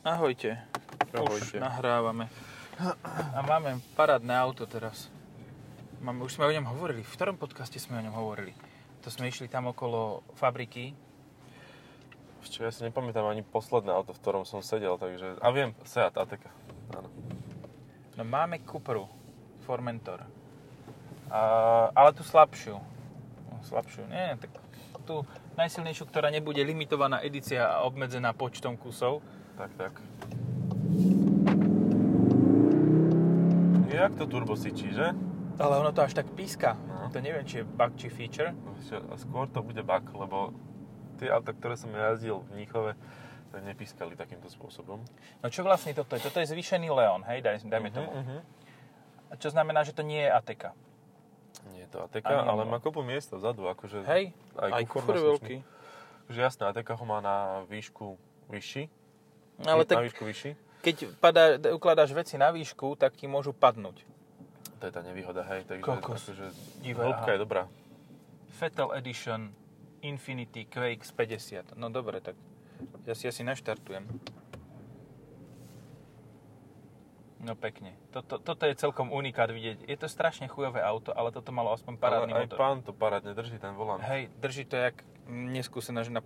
Ahojte. 0.00 0.56
Ahojte. 1.12 1.60
Už 1.60 1.60
nahrávame. 1.60 2.32
A 3.36 3.44
máme 3.44 3.84
parádne 3.92 4.32
auto 4.32 4.64
teraz. 4.64 5.12
Máme, 6.00 6.24
už 6.24 6.40
sme 6.40 6.48
o 6.48 6.54
ňom 6.56 6.72
hovorili. 6.72 7.04
V 7.04 7.12
ktorom 7.12 7.36
podcaste 7.36 7.76
sme 7.76 8.00
o 8.00 8.04
ňom 8.08 8.16
hovorili? 8.16 8.56
To 9.04 9.12
sme 9.12 9.28
išli 9.28 9.44
tam 9.52 9.68
okolo 9.68 10.24
fabriky. 10.40 10.96
Čo, 12.48 12.64
ja 12.64 12.72
si 12.72 12.80
nepamätám 12.88 13.28
ani 13.28 13.44
posledné 13.44 13.92
auto, 13.92 14.16
v 14.16 14.20
ktorom 14.24 14.48
som 14.48 14.64
sedel, 14.64 14.96
takže... 14.96 15.36
A 15.44 15.52
viem, 15.52 15.76
Seat 15.84 16.16
Ateca. 16.16 16.48
Áno. 16.96 17.12
No 18.16 18.24
máme 18.24 18.64
Cupru, 18.64 19.04
Formentor. 19.68 20.24
A, 21.28 21.40
ale 21.92 22.16
tú 22.16 22.24
slabšiu. 22.24 22.80
No, 23.52 23.60
slabšiu, 23.68 24.08
nie, 24.08 24.40
tak 24.40 24.48
tú 25.04 25.28
najsilnejšiu, 25.60 26.08
ktorá 26.08 26.32
nebude 26.32 26.64
limitovaná 26.64 27.20
edícia 27.20 27.68
a 27.68 27.84
obmedzená 27.84 28.32
počtom 28.32 28.80
kusov. 28.80 29.20
Tak, 29.60 29.72
tak. 29.76 29.92
Jak 33.92 34.16
to 34.16 34.24
turbo 34.24 34.56
syčí, 34.56 34.88
že? 34.88 35.12
Ale 35.60 35.76
ono 35.76 35.92
to 35.92 36.00
až 36.00 36.16
tak 36.16 36.32
píska. 36.32 36.80
No. 36.88 37.12
To 37.12 37.20
neviem, 37.20 37.44
či 37.44 37.60
je 37.60 37.64
bug, 37.68 37.92
či 38.00 38.08
feature. 38.08 38.56
No, 38.56 38.72
Skôr 39.20 39.52
to 39.52 39.60
bude 39.60 39.84
bug, 39.84 40.08
lebo 40.16 40.56
tie 41.20 41.28
auta, 41.28 41.52
ktoré 41.52 41.76
som 41.76 41.92
jazdil 41.92 42.40
v 42.48 42.56
Mníchove, 42.56 42.96
tak 43.52 43.60
nepískali 43.60 44.16
takýmto 44.16 44.48
spôsobom. 44.48 45.04
No 45.44 45.46
čo 45.52 45.60
vlastne 45.60 45.92
toto 45.92 46.16
je? 46.16 46.24
Toto 46.24 46.40
je 46.40 46.48
zvýšený 46.48 46.88
Leon, 46.88 47.20
hej, 47.28 47.44
daj, 47.44 47.60
dajme 47.68 47.92
tomu. 47.92 48.08
Uh-huh. 48.08 48.40
A 49.28 49.36
Čo 49.36 49.52
znamená, 49.52 49.84
že 49.84 49.92
to 49.92 50.00
nie 50.00 50.24
je 50.24 50.30
Ateka. 50.32 50.72
Nie 51.76 51.84
je 51.84 51.92
to 51.92 52.00
Ateca, 52.00 52.32
Ani 52.32 52.48
ale 52.48 52.64
má 52.64 52.80
kopu 52.80 53.04
miesta 53.04 53.36
vzadu, 53.36 53.68
akože... 53.68 54.08
Hej, 54.08 54.32
Aj 54.56 54.72
aj 54.72 54.88
je 54.88 55.20
veľký. 55.20 55.56
Že 56.32 56.38
jasné, 56.48 56.62
Ateca 56.64 56.96
ho 56.96 57.04
má 57.04 57.20
na 57.20 57.68
výšku 57.68 58.16
vyšší. 58.48 58.99
Ale 59.66 59.84
na 59.84 59.88
tak 59.88 60.04
výšku 60.06 60.24
vyšší. 60.24 60.50
keď 60.80 60.96
padá, 61.20 61.60
ukladáš 61.76 62.16
veci 62.16 62.40
na 62.40 62.48
výšku, 62.54 62.96
tak 62.96 63.16
ti 63.16 63.28
môžu 63.28 63.52
padnúť. 63.52 64.04
To 64.80 64.88
je 64.88 64.92
tá 64.92 65.04
nevýhoda, 65.04 65.44
hej, 65.52 65.68
takže 65.68 65.84
Kokos. 65.84 66.24
akože 66.24 66.46
hĺbka 66.96 67.30
je 67.36 67.38
dobrá. 67.38 67.68
Fatal 68.56 68.96
Edition 68.96 69.52
Infinity 70.00 70.64
QX 70.64 71.12
50. 71.12 71.76
No 71.76 71.92
dobre, 71.92 72.24
tak 72.24 72.36
ja 73.04 73.12
si 73.12 73.28
asi 73.28 73.44
naštartujem. 73.44 74.08
No 77.40 77.56
pekne. 77.56 77.96
Toto, 78.12 78.36
toto 78.36 78.68
je 78.68 78.76
celkom 78.76 79.08
unikát 79.08 79.48
vidieť. 79.48 79.88
Je 79.88 79.96
to 79.96 80.12
strašne 80.12 80.44
chujové 80.44 80.84
auto, 80.84 81.08
ale 81.16 81.32
toto 81.32 81.52
malo 81.56 81.72
aspoň 81.72 81.96
parádny 81.96 82.32
Ale 82.36 82.40
aj 82.44 82.46
motor. 82.52 82.58
pán 82.60 82.76
to 82.84 82.92
parádne 82.92 83.32
drží 83.32 83.56
ten 83.56 83.72
volant. 83.72 84.04
Hej, 84.04 84.28
drží 84.36 84.68
to 84.68 84.76
jak 84.76 85.00
neskúsená 85.28 86.04
žena 86.04 86.20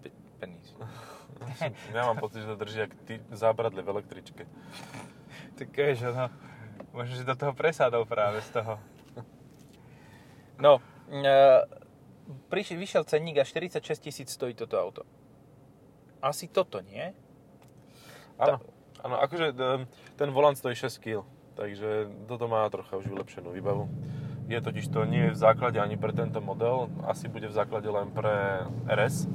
penis. 0.45 0.69
Ja 1.97 2.07
mám 2.07 2.23
pocit, 2.23 2.41
že 2.41 2.47
to 2.47 2.57
drží 2.57 2.79
jak 2.79 2.95
ty 3.05 3.21
zábradlie 3.33 3.83
v 3.83 3.89
električke. 3.89 4.45
Tak 5.55 5.71
vieš, 5.71 6.11
no, 6.11 6.31
možno, 6.91 7.15
že 7.15 7.27
do 7.27 7.35
toho 7.39 7.55
presádol 7.55 8.07
práve 8.11 8.43
z 8.43 8.59
toho. 8.59 8.75
No, 10.59 10.83
e, 11.07 11.63
prišiel, 12.51 12.79
vyšiel 12.79 13.03
cenník 13.07 13.39
a 13.39 13.47
46 13.47 14.03
tisíc 14.03 14.35
stojí 14.35 14.55
toto 14.55 14.75
auto. 14.75 15.03
Asi 16.19 16.51
toto, 16.51 16.83
nie? 16.83 17.15
Áno, 18.35 18.59
áno, 18.99 19.17
akože 19.23 19.55
e, 19.55 19.87
ten 20.19 20.35
volant 20.35 20.59
stojí 20.59 20.75
6 20.75 20.99
kg, 20.99 21.23
takže 21.55 22.11
toto 22.27 22.51
má 22.51 22.67
trocha 22.67 22.99
už 22.99 23.07
vylepšenú 23.07 23.55
výbavu. 23.55 23.87
Je 24.51 24.59
totiž 24.59 24.91
to 24.91 25.07
nie 25.07 25.31
je 25.31 25.35
v 25.35 25.39
základe 25.39 25.79
ani 25.79 25.95
pre 25.95 26.11
tento 26.11 26.43
model, 26.43 26.91
asi 27.07 27.31
bude 27.31 27.47
v 27.47 27.55
základe 27.55 27.87
len 27.87 28.11
pre 28.11 28.67
RS. 28.91 29.31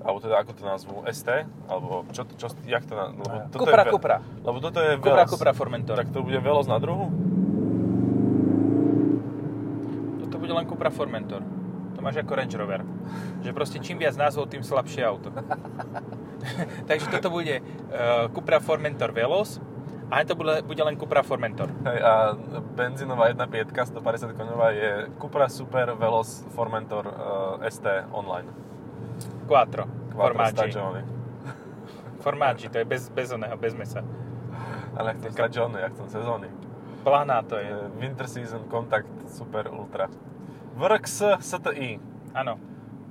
Alebo 0.00 0.18
teda 0.24 0.40
ako 0.40 0.50
to 0.56 0.62
nazvú, 0.64 0.96
ST? 1.12 1.28
Alebo 1.68 2.08
čo, 2.16 2.24
čo, 2.40 2.48
jak 2.64 2.88
to 2.88 2.96
na, 2.96 3.12
lebo 3.12 3.36
toto 3.52 3.68
Cupra, 3.68 3.84
je, 3.84 3.92
Cupra. 3.92 4.16
Lebo 4.40 4.58
toto 4.64 4.78
je 4.80 4.92
Cupra, 4.96 5.24
Veloz. 5.24 5.30
Cupra 5.36 5.52
Formentor. 5.52 5.96
Tak 6.00 6.08
to 6.08 6.24
bude 6.24 6.40
Veloz 6.40 6.66
na 6.66 6.78
druhu? 6.80 7.12
Toto 10.24 10.36
bude 10.40 10.52
len 10.56 10.64
Cupra 10.64 10.88
Formentor. 10.88 11.42
To 11.96 11.98
máš 12.00 12.16
ako 12.24 12.32
Range 12.32 12.56
Rover. 12.56 12.80
Že 13.44 13.50
proste 13.52 13.76
čím 13.84 14.00
viac 14.00 14.16
názvov, 14.16 14.48
tým 14.48 14.64
slabšie 14.64 15.04
auto. 15.04 15.28
Takže 16.88 17.12
toto 17.12 17.28
bude 17.28 17.60
uh, 17.60 18.32
Cupra 18.32 18.56
Formentor 18.56 19.12
Veloz 19.12 19.60
a 20.10 20.24
to 20.24 20.32
bude, 20.32 20.64
bude 20.64 20.80
len 20.80 20.96
Cupra 20.96 21.20
Formentor. 21.20 21.68
Hej, 21.84 21.98
a 22.00 22.34
benzínová 22.72 23.28
1.5 23.36 24.00
150 24.00 24.32
koňová 24.32 24.72
je 24.72 25.12
Cupra 25.20 25.46
Super 25.52 25.92
Veloz 25.92 26.48
Formentor 26.56 27.04
uh, 27.04 27.68
ST 27.68 27.84
online. 28.10 28.48
Quattro. 29.44 29.99
Stagioni. 30.50 31.02
Formaggi, 32.20 32.68
to 32.68 32.78
je 32.78 32.84
bez, 32.84 33.08
bez 33.08 33.32
oného, 33.32 33.56
bez 33.56 33.74
mesa. 33.74 34.04
Ale 34.96 35.14
chcem 35.16 35.32
stagioni, 35.32 35.80
ja 35.80 35.88
chcem 35.88 36.06
sezóny. 36.08 36.48
Planá 37.00 37.40
to 37.42 37.56
je. 37.56 37.70
Eh, 37.70 37.88
Winter 37.96 38.28
Season 38.28 38.68
Contact 38.68 39.08
Super 39.32 39.72
Ultra. 39.72 40.08
VRX 40.76 41.40
STI. 41.40 41.96
Áno, 42.36 42.60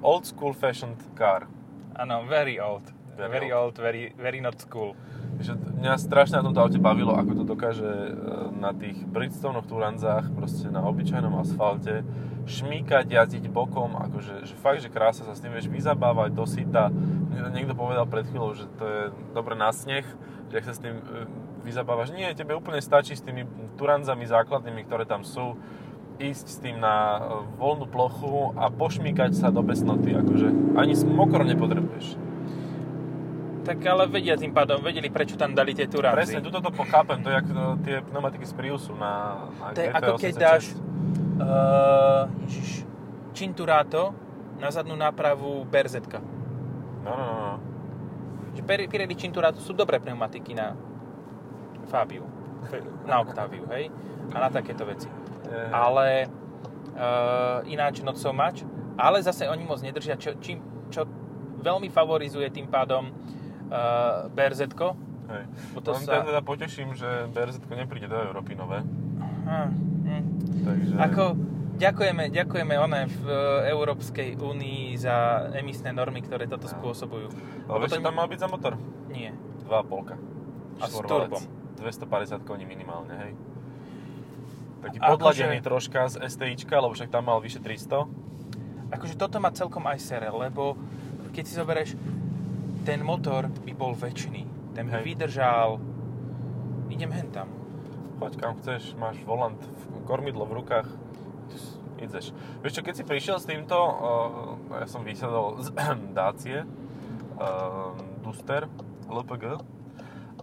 Old 0.06 0.26
School 0.30 0.54
Fashioned 0.54 1.00
Car. 1.18 1.50
áno, 1.98 2.24
very 2.30 2.60
old. 2.62 2.86
Very 3.18 3.32
Very, 3.32 3.50
old, 3.52 3.76
very, 3.76 4.16
very 4.16 4.40
not 4.40 4.56
school. 4.62 4.96
Že 5.40 5.56
mňa 5.56 5.96
strašne 5.96 6.44
na 6.44 6.46
tomto 6.46 6.60
aute 6.60 6.80
bavilo, 6.84 7.16
ako 7.16 7.32
to 7.32 7.44
dokáže 7.48 7.88
eh, 7.88 8.14
na 8.60 8.76
tých 8.76 9.00
Bridgestone 9.08 9.64
Turanzách, 9.64 10.32
proste 10.36 10.68
na 10.68 10.84
obyčajnom 10.84 11.40
asfalte, 11.40 12.04
šmíkať, 12.44 13.08
jazdiť 13.08 13.48
bokom, 13.48 13.96
akože 13.96 14.44
že 14.44 14.56
fakt, 14.58 14.82
že 14.84 14.92
krása 14.92 15.24
sa 15.24 15.38
s 15.38 15.40
tým 15.40 15.54
vieš 15.54 15.70
vyzabávať 15.70 16.30
do 16.34 16.44
sita. 16.50 16.90
Niekto 17.56 17.78
povedal 17.78 18.10
pred 18.10 18.26
chvíľou, 18.26 18.58
že 18.58 18.66
to 18.76 18.84
je 18.84 19.02
dobre 19.32 19.54
na 19.54 19.70
sneh, 19.70 20.04
že 20.50 20.56
ak 20.60 20.66
sa 20.68 20.74
s 20.76 20.84
tým 20.84 21.00
eh, 21.00 21.30
vyzabávaš. 21.64 22.12
Nie, 22.12 22.36
tebe 22.36 22.58
úplne 22.58 22.84
stačí 22.84 23.16
s 23.16 23.24
tými 23.24 23.48
Turanzami 23.80 24.28
základnými, 24.28 24.84
ktoré 24.84 25.08
tam 25.08 25.24
sú, 25.24 25.56
ísť 26.20 26.46
s 26.52 26.58
tým 26.60 26.84
na 26.84 26.96
eh, 27.16 27.20
voľnú 27.56 27.88
plochu 27.88 28.52
a 28.60 28.68
pošmíkať 28.68 29.40
sa 29.40 29.56
do 29.56 29.64
besnoty, 29.64 30.12
akože 30.12 30.76
ani 30.76 30.94
mokro 31.08 31.48
nepotrebuješ. 31.48 32.20
Tak 33.70 33.86
ale 33.86 34.10
vedia 34.10 34.34
tým 34.34 34.50
pádom, 34.50 34.82
vedeli 34.82 35.14
prečo 35.14 35.38
tam 35.38 35.54
dali 35.54 35.78
tie 35.78 35.86
turanzy. 35.86 36.18
Presne, 36.18 36.42
tuto 36.42 36.58
to 36.58 36.74
pochápem, 36.74 37.22
to 37.22 37.30
je 37.30 37.38
ako 37.38 37.78
tie 37.86 38.02
pneumatiky 38.02 38.42
z 38.42 38.54
Priusu 38.58 38.98
na, 38.98 39.46
na 39.62 39.78
To 39.78 39.82
je 39.86 39.90
GT86. 39.94 40.00
ako 40.02 40.12
keď 40.18 40.34
dáš 40.34 40.64
uh, 40.74 42.24
ježiš, 42.50 42.70
Cinturato 43.38 44.18
na 44.58 44.74
zadnú 44.74 44.98
nápravu 44.98 45.70
BRZ. 45.70 46.02
No, 47.06 47.14
no, 47.14 47.26
no. 47.30 47.54
Že 48.58 48.62
Pir- 48.66 48.90
Pirelli 48.90 49.14
Cinturato 49.14 49.62
sú 49.62 49.78
dobré 49.78 50.02
pneumatiky 50.02 50.58
na 50.58 50.74
Fabiu, 51.94 52.26
na 53.06 53.22
Octaviu, 53.22 53.70
hej? 53.70 53.94
A 54.34 54.38
na 54.42 54.50
takéto 54.50 54.82
veci. 54.90 55.06
Je, 55.46 55.62
Ale 55.70 56.26
uh, 56.98 57.62
ináč 57.70 58.02
not 58.02 58.18
so 58.18 58.34
much. 58.34 58.66
Ale 58.98 59.22
zase 59.22 59.46
oni 59.46 59.62
moc 59.62 59.78
nedržia, 59.86 60.18
čo, 60.18 60.34
čím, 60.42 60.58
čo 60.90 61.06
veľmi 61.62 61.88
favorizuje 61.94 62.50
tým 62.50 62.66
pádom 62.66 63.14
uh, 63.70 64.28
BRZ. 64.30 64.62
hej. 65.30 65.44
Bo 65.72 65.80
to 65.80 65.94
Len 65.94 66.04
sa... 66.04 66.22
teda 66.22 66.42
poteším, 66.42 66.94
že 66.94 67.08
BRZ 67.30 67.62
nepríde 67.66 68.06
do 68.06 68.18
Európy 68.20 68.54
nové. 68.54 68.82
Hm, 68.82 69.70
hm. 70.04 70.24
Takže... 70.62 70.94
Ako, 71.00 71.24
ďakujeme, 71.76 72.24
ďakujeme 72.30 72.76
one 72.76 73.08
v 73.08 73.24
e, 73.26 73.38
Európskej 73.70 74.36
únii 74.36 74.94
za 74.96 75.16
emisné 75.54 75.90
normy, 75.90 76.22
ktoré 76.22 76.46
toto 76.46 76.66
No. 76.66 76.74
spôsobujú. 76.76 77.30
Ale 77.66 77.72
Lebo 77.72 77.82
vieš, 77.82 77.92
to 77.92 77.98
čo 77.98 78.06
tam 78.06 78.16
mal 78.16 78.28
byť 78.28 78.40
za 78.40 78.48
motor? 78.48 78.74
Nie. 79.08 79.32
2,5. 79.64 80.18
A 80.80 80.86
s 80.86 80.96
turbom. 80.98 81.42
250 81.78 82.44
koní 82.44 82.66
minimálne, 82.66 83.14
hej. 83.18 83.32
Taký 84.82 84.98
Akože- 84.98 85.10
podladený 85.10 85.58
troška 85.60 86.02
z 86.08 86.16
STIčka, 86.26 86.76
lebo 86.76 86.92
však 86.92 87.10
tam 87.10 87.28
mal 87.28 87.40
vyše 87.40 87.60
300. 87.60 88.08
Akože 88.90 89.16
toto 89.16 89.38
má 89.38 89.52
celkom 89.52 89.84
aj 89.86 90.00
sere, 90.00 90.28
lebo 90.28 90.74
keď 91.32 91.44
si 91.46 91.54
zoberieš, 91.54 91.90
ten 92.90 93.06
motor 93.06 93.54
by 93.54 93.74
bol 93.78 93.94
väčší. 93.94 94.50
Ten 94.74 94.90
by 94.90 94.98
Hej. 94.98 95.04
vydržal... 95.14 95.78
Idem 96.90 97.14
hen 97.14 97.30
tam. 97.30 97.54
Choď 98.18 98.34
kam 98.42 98.58
chceš, 98.58 98.98
máš 98.98 99.22
volant, 99.30 99.62
kormidlo 100.10 100.50
v 100.50 100.58
rukách, 100.58 100.90
ideš. 102.02 102.34
Vieš 102.66 102.74
čo, 102.74 102.82
keď 102.82 102.94
si 102.98 103.04
prišiel 103.06 103.38
s 103.38 103.46
týmto, 103.46 103.78
uh, 103.78 104.82
ja 104.82 104.90
som 104.90 105.06
vysadol 105.06 105.62
z 105.62 105.70
Dácie, 106.18 106.66
uh, 106.66 107.94
Duster, 108.26 108.66
LPG, 109.06 109.62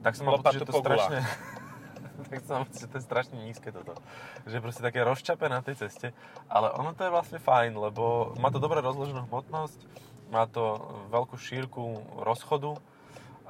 tak 0.06 0.14
som 0.14 0.30
mal 0.30 0.38
pocit, 0.38 0.62
že 0.62 0.70
to 0.70 0.78
strašne... 0.78 1.26
tak 2.30 2.46
som 2.46 2.62
pocit, 2.62 2.86
že 2.86 2.88
to 2.94 2.96
je 3.02 3.04
strašne 3.04 3.36
nízke 3.42 3.74
toto. 3.74 3.98
Že 4.46 4.62
proste 4.62 4.86
také 4.86 5.02
rozčape 5.02 5.50
na 5.50 5.66
tej 5.66 5.82
ceste. 5.82 6.14
Ale 6.46 6.70
ono 6.78 6.94
to 6.94 7.02
je 7.02 7.10
vlastne 7.10 7.42
fajn, 7.42 7.74
lebo 7.74 8.38
má 8.38 8.54
to 8.54 8.62
dobre 8.62 8.78
rozloženú 8.86 9.26
hmotnosť, 9.26 10.05
má 10.30 10.44
to 10.50 10.82
veľkú 11.10 11.36
šírku 11.38 11.82
rozchodu 12.22 12.74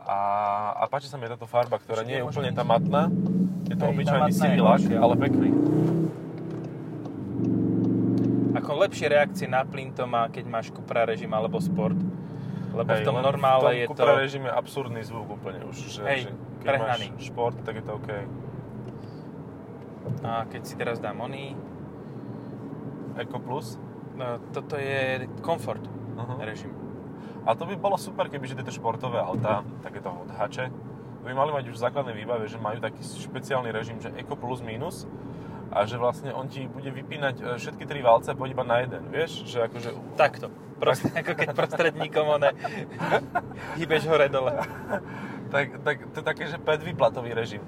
a, 0.07 0.19
a 0.79 0.85
páči 0.87 1.11
sa 1.11 1.19
mi 1.19 1.27
táto 1.27 1.49
farba, 1.49 1.81
ktorá 1.81 2.05
Ešte 2.05 2.11
nie 2.11 2.19
je 2.21 2.25
úplne 2.27 2.53
tá 2.55 2.63
matná. 2.63 3.11
Je 3.67 3.75
to 3.75 3.85
obyčajný 3.91 4.31
sivý 4.31 4.59
je 4.61 4.63
lak, 4.63 4.83
ale 4.95 5.15
pekný. 5.19 5.49
Ako 8.55 8.71
lepšie 8.87 9.07
reakcie 9.11 9.47
na 9.51 9.67
plyn 9.67 9.91
to 9.91 10.07
má, 10.07 10.31
keď 10.31 10.45
máš 10.47 10.71
Cupra 10.71 11.03
režim 11.03 11.29
alebo 11.35 11.59
Sport. 11.59 11.99
Lebo 12.77 12.93
v 12.93 13.01
Hej, 13.01 13.07
tom 13.09 13.17
normále 13.19 13.61
v 13.61 13.67
tom 13.67 13.81
je 13.81 13.87
Cupra 13.91 14.13
to... 14.15 14.21
režime 14.21 14.49
absurdný 14.53 15.03
zvuk 15.03 15.27
úplne 15.33 15.65
už. 15.67 15.77
Že, 15.77 16.03
Hej, 16.07 16.21
že 16.29 16.31
keď 16.63 16.67
prehnaný. 16.71 17.07
máš 17.11 17.25
šport, 17.27 17.57
tak 17.65 17.75
je 17.81 17.85
to 17.85 17.93
OK. 17.97 18.11
A 20.23 20.47
keď 20.47 20.63
si 20.63 20.75
teraz 20.79 21.03
dám 21.03 21.19
oný, 21.19 21.59
Eco 23.17 23.41
Plus. 23.43 23.81
no, 24.15 24.39
toto 24.53 24.77
je 24.77 25.27
komfort 25.41 25.83
Uh-huh. 26.17 26.41
režim. 26.43 26.73
A 27.47 27.55
to 27.55 27.63
by 27.63 27.79
bolo 27.79 27.95
super, 27.95 28.27
keby 28.27 28.49
že 28.49 28.59
tieto 28.59 28.75
športové 28.75 29.23
autá, 29.23 29.63
takéto 29.85 30.11
odhače, 30.11 30.73
by 31.23 31.35
mali 31.35 31.51
mať 31.53 31.65
už 31.71 31.77
v 31.79 31.85
základnej 31.85 32.15
výbave, 32.15 32.47
že 32.47 32.59
majú 32.59 32.79
taký 32.79 33.03
špeciálny 33.03 33.71
režim, 33.71 33.99
že 33.99 34.11
Eco 34.15 34.35
plus 34.35 34.63
minus 34.63 35.07
a 35.75 35.83
že 35.83 35.99
vlastne 35.99 36.31
on 36.31 36.47
ti 36.47 36.71
bude 36.71 36.87
vypínať 36.95 37.35
e, 37.39 37.45
všetky 37.59 37.83
tri 37.87 37.99
valce 37.99 38.31
a 38.31 38.39
pôjde 38.39 38.55
iba 38.55 38.63
na 38.63 38.87
jeden, 38.87 39.03
vieš? 39.11 39.43
Že 39.43 39.67
akože... 39.67 39.89
Takto. 40.15 40.47
Proste, 40.79 41.11
ako 41.11 41.33
keď 41.35 41.49
prostredníkom 41.57 42.27
one 42.39 42.55
hýbeš 43.79 44.07
hore 44.07 44.31
dole. 44.31 44.55
Tak, 45.51 45.83
tak 45.83 45.97
to 46.15 46.17
je 46.21 46.25
také, 46.25 46.45
že 46.47 46.59
5 46.63 46.89
výplatový 46.95 47.35
režim. 47.35 47.63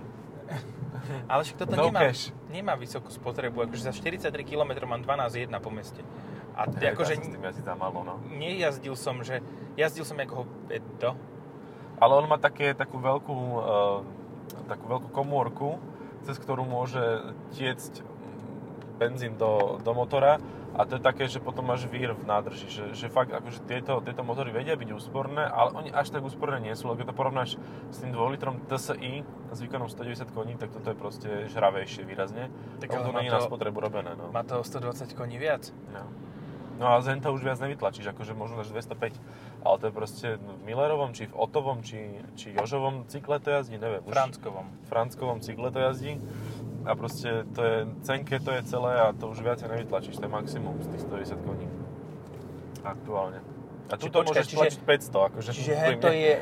Ale 1.25 1.41
však 1.43 1.57
toto 1.65 1.73
No 1.75 1.89
nemá, 1.89 2.01
cash. 2.05 2.31
nemá 2.53 2.75
vysokú 2.77 3.09
spotrebu, 3.09 3.65
akože 3.65 3.89
za 3.89 3.93
43 3.97 4.29
km 4.45 4.85
mám 4.85 5.01
12,1 5.01 5.49
po 5.59 5.71
meste. 5.73 6.05
A 6.59 6.67
Hej, 6.67 6.99
akože 6.99 7.15
sa 7.15 7.23
s 7.23 7.31
tým 7.31 7.45
jazdiť 7.47 7.65
za 7.71 7.75
malo, 7.79 8.03
no. 8.03 8.19
nejazdil 8.35 8.99
som, 8.99 9.23
že 9.23 9.39
jazdil 9.79 10.03
som 10.03 10.19
ako 10.19 10.43
Edo, 10.67 11.15
Ale 12.03 12.13
on 12.19 12.27
má 12.27 12.35
také, 12.43 12.75
takú 12.75 12.99
veľkú, 12.99 13.39
uh, 13.63 14.03
takú 14.67 14.91
veľkú 14.91 15.09
komórku, 15.15 15.79
cez 16.27 16.35
ktorú 16.35 16.67
môže 16.67 17.31
tiecť 17.55 18.03
mm, 18.03 18.99
benzín 18.99 19.39
do, 19.39 19.79
do 19.87 19.95
motora 19.95 20.43
a 20.79 20.87
to 20.87 20.95
je 20.95 21.03
také, 21.03 21.27
že 21.27 21.43
potom 21.43 21.67
máš 21.67 21.91
vír 21.91 22.15
v 22.15 22.23
nádrži, 22.23 22.71
že, 22.71 22.85
že 22.95 23.07
fakt 23.11 23.35
akože 23.35 23.67
tieto, 23.67 23.99
tieto 23.99 24.23
motory 24.23 24.55
vedia 24.55 24.79
byť 24.79 24.91
úsporné, 24.95 25.43
ale 25.43 25.75
oni 25.75 25.91
až 25.91 26.15
tak 26.15 26.23
úsporné 26.23 26.63
nie 26.63 26.75
sú, 26.79 26.87
lebo 26.87 27.03
keď 27.03 27.11
to 27.11 27.17
porovnáš 27.19 27.51
s 27.91 27.97
tým 27.99 28.15
2 28.15 28.35
litrom 28.39 28.63
TSI 28.69 29.27
s 29.51 29.59
výkonom 29.59 29.91
190 29.91 30.31
koní, 30.31 30.55
tak 30.55 30.71
toto 30.71 30.93
je 30.93 30.97
proste 30.99 31.29
žravejšie 31.51 32.07
výrazne. 32.07 32.53
Tak 32.79 32.95
to 32.95 33.11
nie 33.11 33.27
je 33.27 33.35
na 33.35 33.43
spotrebu 33.43 33.83
robené, 33.83 34.15
no. 34.15 34.31
má 34.31 34.47
to 34.47 34.61
o 34.61 34.65
120 34.65 35.19
koní 35.19 35.41
viac. 35.41 35.67
No. 35.91 36.07
No 36.79 36.95
a 36.95 37.03
Zenta 37.03 37.35
už 37.35 37.43
viac 37.43 37.59
nevytlačíš, 37.59 38.07
akože 38.15 38.39
možno 38.39 38.63
až 38.63 38.71
205. 38.71 39.19
Ale 39.67 39.75
to 39.83 39.85
je 39.91 39.93
proste 39.93 40.27
v 40.39 40.63
Millerovom, 40.63 41.11
či 41.11 41.27
v 41.27 41.35
Otovom, 41.35 41.83
či, 41.83 42.23
či 42.39 42.55
Jožovom 42.55 43.03
cykle 43.11 43.43
to 43.43 43.51
jazdí, 43.51 43.83
neviem. 43.83 44.07
Už 44.07 44.15
Franckovom. 44.15 44.67
Franckovom 44.87 45.43
cykle 45.43 45.75
to 45.75 45.83
jazdí. 45.83 46.23
A 46.87 46.95
proste 46.95 47.43
to 47.51 47.61
je, 47.67 47.77
cenke 48.07 48.39
to 48.39 48.55
je 48.55 48.63
celé 48.63 48.95
a 48.95 49.11
to 49.11 49.27
už 49.27 49.43
viac 49.43 49.59
nevytlačíš, 49.59 50.23
to 50.23 50.25
je 50.25 50.33
maximum 50.33 50.79
z 50.79 50.89
tých 50.95 51.03
110 51.35 51.43
koní. 51.43 51.67
Aktuálne. 52.87 53.43
A 53.91 53.97
tu 53.97 54.13
to 54.13 54.21
môžeš 54.23 54.53
tlačiť 54.53 54.81
500, 54.85 55.29
akože 55.33 55.49
Čiže 55.57 55.75
hento 55.75 56.09
je, 56.13 56.33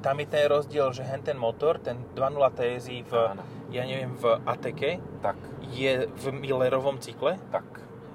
tam 0.00 0.16
je 0.18 0.26
ten 0.26 0.44
rozdiel, 0.48 0.88
že 0.90 1.04
hen 1.04 1.20
ten 1.20 1.36
motor, 1.36 1.78
ten 1.78 2.00
2.0 2.16 2.42
TSI 2.58 2.98
v, 3.06 3.12
Áno. 3.12 3.44
ja 3.70 3.84
neviem, 3.84 4.16
v 4.16 4.40
ATK, 4.42 4.82
Tak, 5.20 5.36
je 5.70 6.08
v 6.08 6.24
Millerovom 6.32 6.98
cykle, 6.98 7.36
tak. 7.52 7.64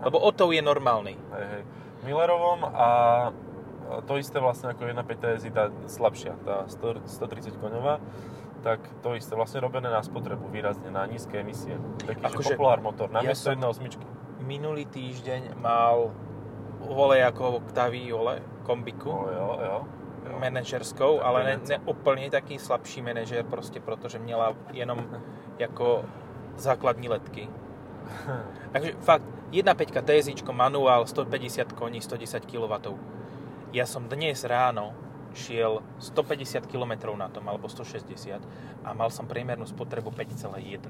Lebo 0.02 0.18
Otto 0.20 0.52
je 0.52 0.62
normálny. 0.62 1.14
Hej, 1.14 1.46
hej. 1.50 1.64
Millerovom 2.04 2.62
a 2.64 2.88
to 4.04 4.18
isté 4.18 4.38
vlastne 4.38 4.70
ako 4.70 4.84
1.5 4.84 5.16
TSI, 5.16 5.50
tá 5.50 5.72
slabšia, 5.88 6.34
tá 6.44 6.68
100, 6.68 7.08
130 7.08 7.56
koňová, 7.56 7.98
tak 8.60 8.84
to 9.00 9.16
isté 9.16 9.32
vlastne 9.34 9.64
robené 9.64 9.88
na 9.88 10.04
spotrebu 10.04 10.52
výrazne, 10.52 10.92
na 10.92 11.08
nízke 11.08 11.40
emisie. 11.40 11.80
Taký, 12.04 12.22
Akože 12.22 12.52
že 12.52 12.56
populár 12.56 12.84
motor, 12.84 13.08
na 13.08 13.24
ja 13.24 13.32
miesto 13.32 13.48
som- 13.48 13.56
1.8. 13.56 13.98
Minulý 14.38 14.86
týždeň 14.86 15.56
mal 15.58 16.12
vole 16.80 17.18
ako 17.20 17.64
Octavii, 17.64 18.12
vole, 18.12 18.44
kombiku, 18.64 19.10
Oh, 19.10 19.26
jo, 19.26 19.48
jo. 19.58 19.78
jo. 20.28 20.36
manažerskou, 20.38 21.24
ale 21.24 21.40
ne, 21.44 21.56
ne 21.66 21.78
úplne 21.88 22.28
taký 22.28 22.60
slabší 22.60 23.02
manažer, 23.02 23.42
proste 23.44 23.80
pretože 23.80 24.20
měla 24.20 24.54
jenom 24.72 25.00
ako 25.68 26.04
základní 26.60 27.10
letky. 27.10 27.48
Takže 28.74 28.92
fakt, 29.02 29.26
1.5 29.52 30.04
TSIčko, 30.04 30.54
manuál, 30.54 31.08
150 31.08 31.74
koní, 31.74 32.02
110 32.02 32.46
kW. 32.46 32.74
Ja 33.76 33.86
som 33.86 34.08
dnes 34.08 34.44
ráno 34.48 34.96
šiel 35.36 35.84
150 36.00 36.66
km 36.66 37.14
na 37.14 37.30
tom, 37.30 37.46
alebo 37.46 37.70
160 37.70 38.42
a 38.84 38.90
mal 38.96 39.12
som 39.12 39.28
priemernú 39.30 39.68
spotrebu 39.68 40.10
5,1. 40.10 40.88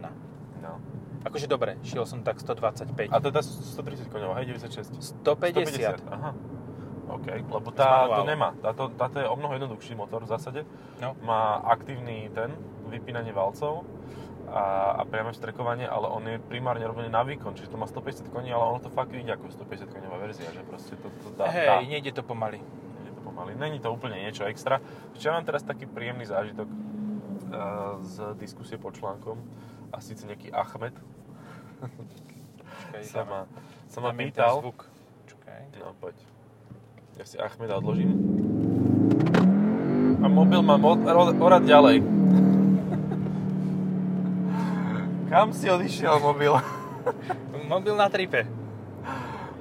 No. 0.62 0.80
Akože 1.26 1.50
dobre, 1.50 1.76
šiel 1.84 2.06
som 2.08 2.24
tak 2.24 2.40
125. 2.40 3.12
A 3.12 3.18
tá 3.20 3.42
130 3.42 4.08
koňová, 4.08 4.40
hej, 4.42 4.56
96. 4.56 5.26
150. 5.26 6.06
Aha. 6.08 6.32
OK, 7.08 7.28
lebo 7.40 7.70
tá 7.72 8.04
to 8.20 8.24
nemá. 8.28 8.52
Táto, 8.60 8.92
táto 8.92 9.24
je 9.24 9.28
o 9.28 9.36
mnoho 9.40 9.56
jednoduchší 9.56 9.96
motor 9.96 10.28
v 10.28 10.30
zásade. 10.32 10.62
No. 11.00 11.16
Má 11.24 11.64
aktívny 11.64 12.28
ten, 12.36 12.52
vypínanie 12.88 13.32
valcov 13.32 13.88
a, 14.48 14.96
a 14.98 15.02
priame 15.04 15.36
vstrekovanie, 15.36 15.84
ale 15.84 16.08
on 16.08 16.24
je 16.24 16.40
primárne 16.40 16.88
robený 16.88 17.12
na 17.12 17.22
výkon, 17.22 17.56
čiže 17.56 17.76
to 17.76 17.78
má 17.78 17.84
150 17.84 18.32
koní, 18.32 18.56
ale 18.56 18.64
ono 18.64 18.80
to 18.80 18.88
fakt 18.88 19.12
ide 19.12 19.28
ako 19.28 19.52
150 19.52 19.92
koňová 19.92 20.18
verzia, 20.24 20.48
že 20.56 20.64
proste 20.64 20.96
to, 20.96 21.12
to 21.24 21.30
dá, 21.36 21.52
Hej, 21.52 21.68
dá. 21.68 21.76
nejde 21.84 22.12
to 22.16 22.24
pomaly. 22.24 22.64
Nie 22.64 23.12
je 23.12 23.16
to 23.20 23.24
pomaly. 23.28 23.52
Není 23.60 23.84
to 23.84 23.92
úplne 23.92 24.24
niečo 24.24 24.48
extra. 24.48 24.80
Čo 25.20 25.36
mám 25.36 25.44
teraz 25.44 25.68
taký 25.68 25.84
príjemný 25.84 26.24
zážitok 26.24 26.68
uh, 26.68 28.00
z 28.08 28.40
diskusie 28.40 28.80
pod 28.80 28.96
článkom 28.96 29.36
a 29.92 30.00
síce 30.00 30.24
nejaký 30.24 30.52
Ahmed 30.56 30.96
Čakaj, 32.88 33.04
sa 33.06 33.22
ma, 33.26 33.40
sa 33.86 34.00
ma 34.02 34.12
pýtal. 34.14 34.64
Zvuk. 34.64 34.90
Čakaj. 35.30 35.62
No, 35.82 35.94
poď. 36.02 36.16
Ja 37.18 37.26
si 37.26 37.36
Ahmeda 37.38 37.78
odložím. 37.78 38.14
A 40.22 40.26
mobil 40.26 40.62
mám 40.66 40.82
orať 41.38 41.64
ďalej. 41.66 41.98
Kam 45.28 45.52
si 45.52 45.68
odišiel 45.68 46.24
mobil? 46.24 46.56
Mobil 47.72 47.96
na 48.00 48.08
tripe. 48.08 48.48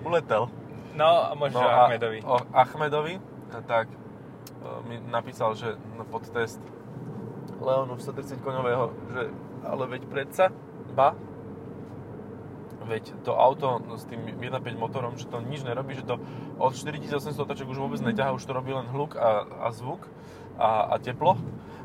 Uletel. 0.07 0.47
No, 0.95 1.35
možno 1.35 1.59
no, 1.59 1.67
Ahmedovi. 1.67 2.23
O 2.23 2.39
Achmedovi, 2.55 3.19
tak 3.67 3.91
e, 3.91 3.99
mi 4.87 4.97
napísal, 5.11 5.59
že 5.59 5.75
no, 5.99 6.07
pod 6.07 6.23
test 6.31 6.63
Leonu 7.59 7.99
130 7.99 8.43
koňového, 8.47 8.95
že 9.11 9.23
ale 9.67 9.85
veď 9.91 10.03
predsa, 10.07 10.55
ba, 10.95 11.19
veď 12.87 13.19
to 13.27 13.35
auto 13.35 13.83
s 13.99 14.07
tým 14.07 14.23
1.5 14.39 14.63
motorom, 14.79 15.19
že 15.19 15.27
to 15.27 15.43
nič 15.43 15.67
nerobí, 15.67 15.99
že 15.99 16.07
to 16.07 16.23
od 16.63 16.79
4800 16.79 17.43
otáčok 17.43 17.75
už 17.75 17.79
vôbec 17.83 17.99
neťahá, 17.99 18.31
už 18.31 18.47
to 18.47 18.55
robí 18.55 18.71
len 18.71 18.87
hluk 18.87 19.19
a, 19.19 19.43
a 19.67 19.75
zvuk 19.75 20.07
a, 20.63 20.95
a 20.95 21.03
teplo 21.03 21.35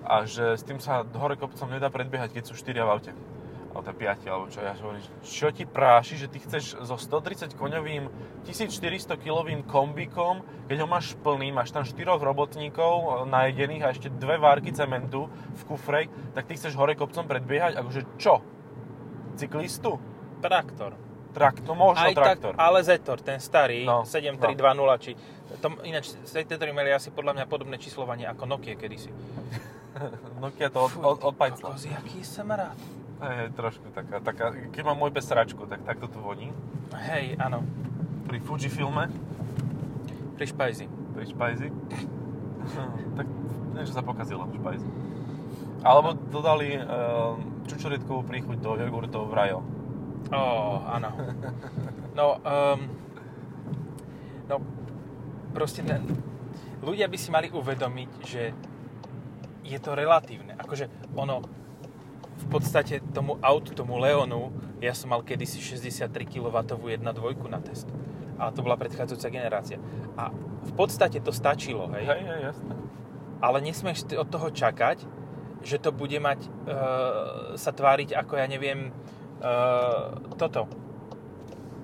a 0.06 0.30
že 0.30 0.54
s 0.54 0.62
tým 0.62 0.78
sa 0.78 1.02
hore 1.18 1.34
kopcom 1.34 1.66
nedá 1.74 1.90
predbiehať, 1.90 2.38
keď 2.38 2.44
sú 2.46 2.54
4 2.54 2.78
v 2.78 2.90
aute 2.90 3.12
alebo 3.72 3.88
tá 3.88 3.96
5, 3.96 4.28
alebo 4.28 4.46
čo 4.52 4.60
ja 4.60 4.76
hovorím, 4.76 5.00
čo 5.24 5.48
ti 5.56 5.64
práši, 5.64 6.20
že 6.20 6.28
ty 6.28 6.44
chceš 6.44 6.76
so 6.84 7.00
130 7.00 7.56
koňovým 7.56 8.12
1400 8.44 9.16
kilovým 9.16 9.64
kombíkom, 9.64 10.44
keď 10.68 10.78
ho 10.84 10.88
máš 10.92 11.16
plný, 11.16 11.56
máš 11.56 11.72
tam 11.72 11.88
4 11.88 11.96
robotníkov 12.20 12.94
e, 13.00 13.08
najedených 13.32 13.84
a 13.88 13.96
ešte 13.96 14.12
dve 14.12 14.36
várky 14.36 14.76
cementu 14.76 15.32
v 15.56 15.62
kufrej, 15.72 16.12
tak 16.36 16.52
ty 16.52 16.60
chceš 16.60 16.76
hore 16.76 17.00
kopcom 17.00 17.24
predbiehať, 17.24 17.80
akože 17.80 18.02
čo? 18.20 18.44
Cyklistu? 19.40 19.96
Traktor. 20.44 21.00
Traktor, 21.32 21.72
možno 21.72 22.04
Aj 22.04 22.12
traktor. 22.12 22.52
tak, 22.52 22.60
ale 22.60 22.84
Zetor, 22.84 23.24
ten 23.24 23.40
starý, 23.40 23.88
No, 23.88 24.04
no, 24.04 24.08
7320, 24.08 25.00
či... 25.00 25.12
Tom, 25.64 25.80
ináč, 25.88 26.12
Zetor 26.28 26.68
mali 26.76 26.92
asi 26.92 27.08
podľa 27.08 27.40
mňa 27.40 27.46
podobné 27.48 27.80
číslovanie 27.80 28.28
ako 28.28 28.52
Nokia 28.52 28.76
kedysi. 28.76 29.16
Nokia 30.44 30.68
to 30.68 30.92
od, 30.92 30.94
od, 31.00 31.18
od. 31.24 31.36
Kokos, 31.40 31.88
jaký 31.88 32.20
som 32.28 32.52
rád. 32.52 32.76
Hej, 33.22 33.54
trošku 33.54 33.86
taká, 33.94 34.18
taká, 34.18 34.50
keď 34.74 34.82
mám 34.82 34.98
môj 34.98 35.14
pes 35.14 35.30
sračku, 35.30 35.70
tak 35.70 35.86
takto 35.86 36.10
tu 36.10 36.18
voní. 36.18 36.50
Hej, 36.98 37.38
áno, 37.38 37.62
Pri 38.26 38.42
Fujifilme, 38.42 39.14
pri 40.34 40.46
špajzi. 40.50 40.86
pri 41.14 41.26
špajzi. 41.30 41.68
tak 43.18 43.28
niečo 43.78 43.94
sa 43.94 44.02
pokazilo 44.02 44.50
v 44.50 44.58
špajzi. 44.58 44.90
Alebo 45.86 46.18
dodali 46.34 46.82
uh, 46.82 47.38
čučoriedkovú 47.70 48.26
príchuť 48.26 48.58
do 48.58 48.74
jogurtov 48.82 49.30
v 49.30 49.34
Rajo. 49.38 49.60
Ó, 50.34 50.42
áno. 50.90 51.10
No, 52.18 52.42
um, 52.42 52.80
no, 54.50 54.56
proste 55.54 55.86
ten, 55.86 56.02
ľudia 56.82 57.06
by 57.06 57.18
si 57.22 57.30
mali 57.30 57.54
uvedomiť, 57.54 58.10
že 58.26 58.42
je 59.62 59.78
to 59.78 59.94
relatívne. 59.94 60.58
Akože 60.58 60.90
ono, 61.14 61.61
v 62.42 62.46
podstate 62.50 63.00
tomu 63.14 63.38
autu, 63.42 63.78
tomu 63.78 64.02
Leonu, 64.02 64.50
ja 64.82 64.98
som 64.98 65.14
mal 65.14 65.22
kedysi 65.22 65.62
63 65.62 66.10
kW 66.26 66.58
1.2 66.98 67.02
na 67.48 67.62
test. 67.62 67.86
Ale 68.42 68.50
to 68.58 68.66
bola 68.66 68.74
predchádzajúca 68.82 69.30
generácia. 69.30 69.78
A 70.18 70.34
v 70.66 70.74
podstate 70.74 71.22
to 71.22 71.30
stačilo, 71.30 71.86
hej? 71.94 72.10
Hej, 72.10 72.24
hej, 72.26 72.42
jasné. 72.54 72.74
ale 73.42 73.58
nesmieš 73.62 74.06
od 74.18 74.30
toho 74.30 74.50
čakať, 74.54 75.06
že 75.62 75.78
to 75.78 75.94
bude 75.94 76.18
mať, 76.18 76.42
e, 76.46 76.50
sa 77.58 77.72
tváriť 77.74 78.18
ako 78.18 78.34
ja 78.38 78.50
neviem, 78.50 78.90
e, 78.90 79.52
toto. 80.38 80.66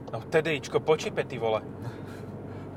No 0.09 0.17
TDIčko 0.21 0.81
po 0.81 0.97
čipe, 0.97 1.21
ty 1.25 1.37
vole. 1.37 1.61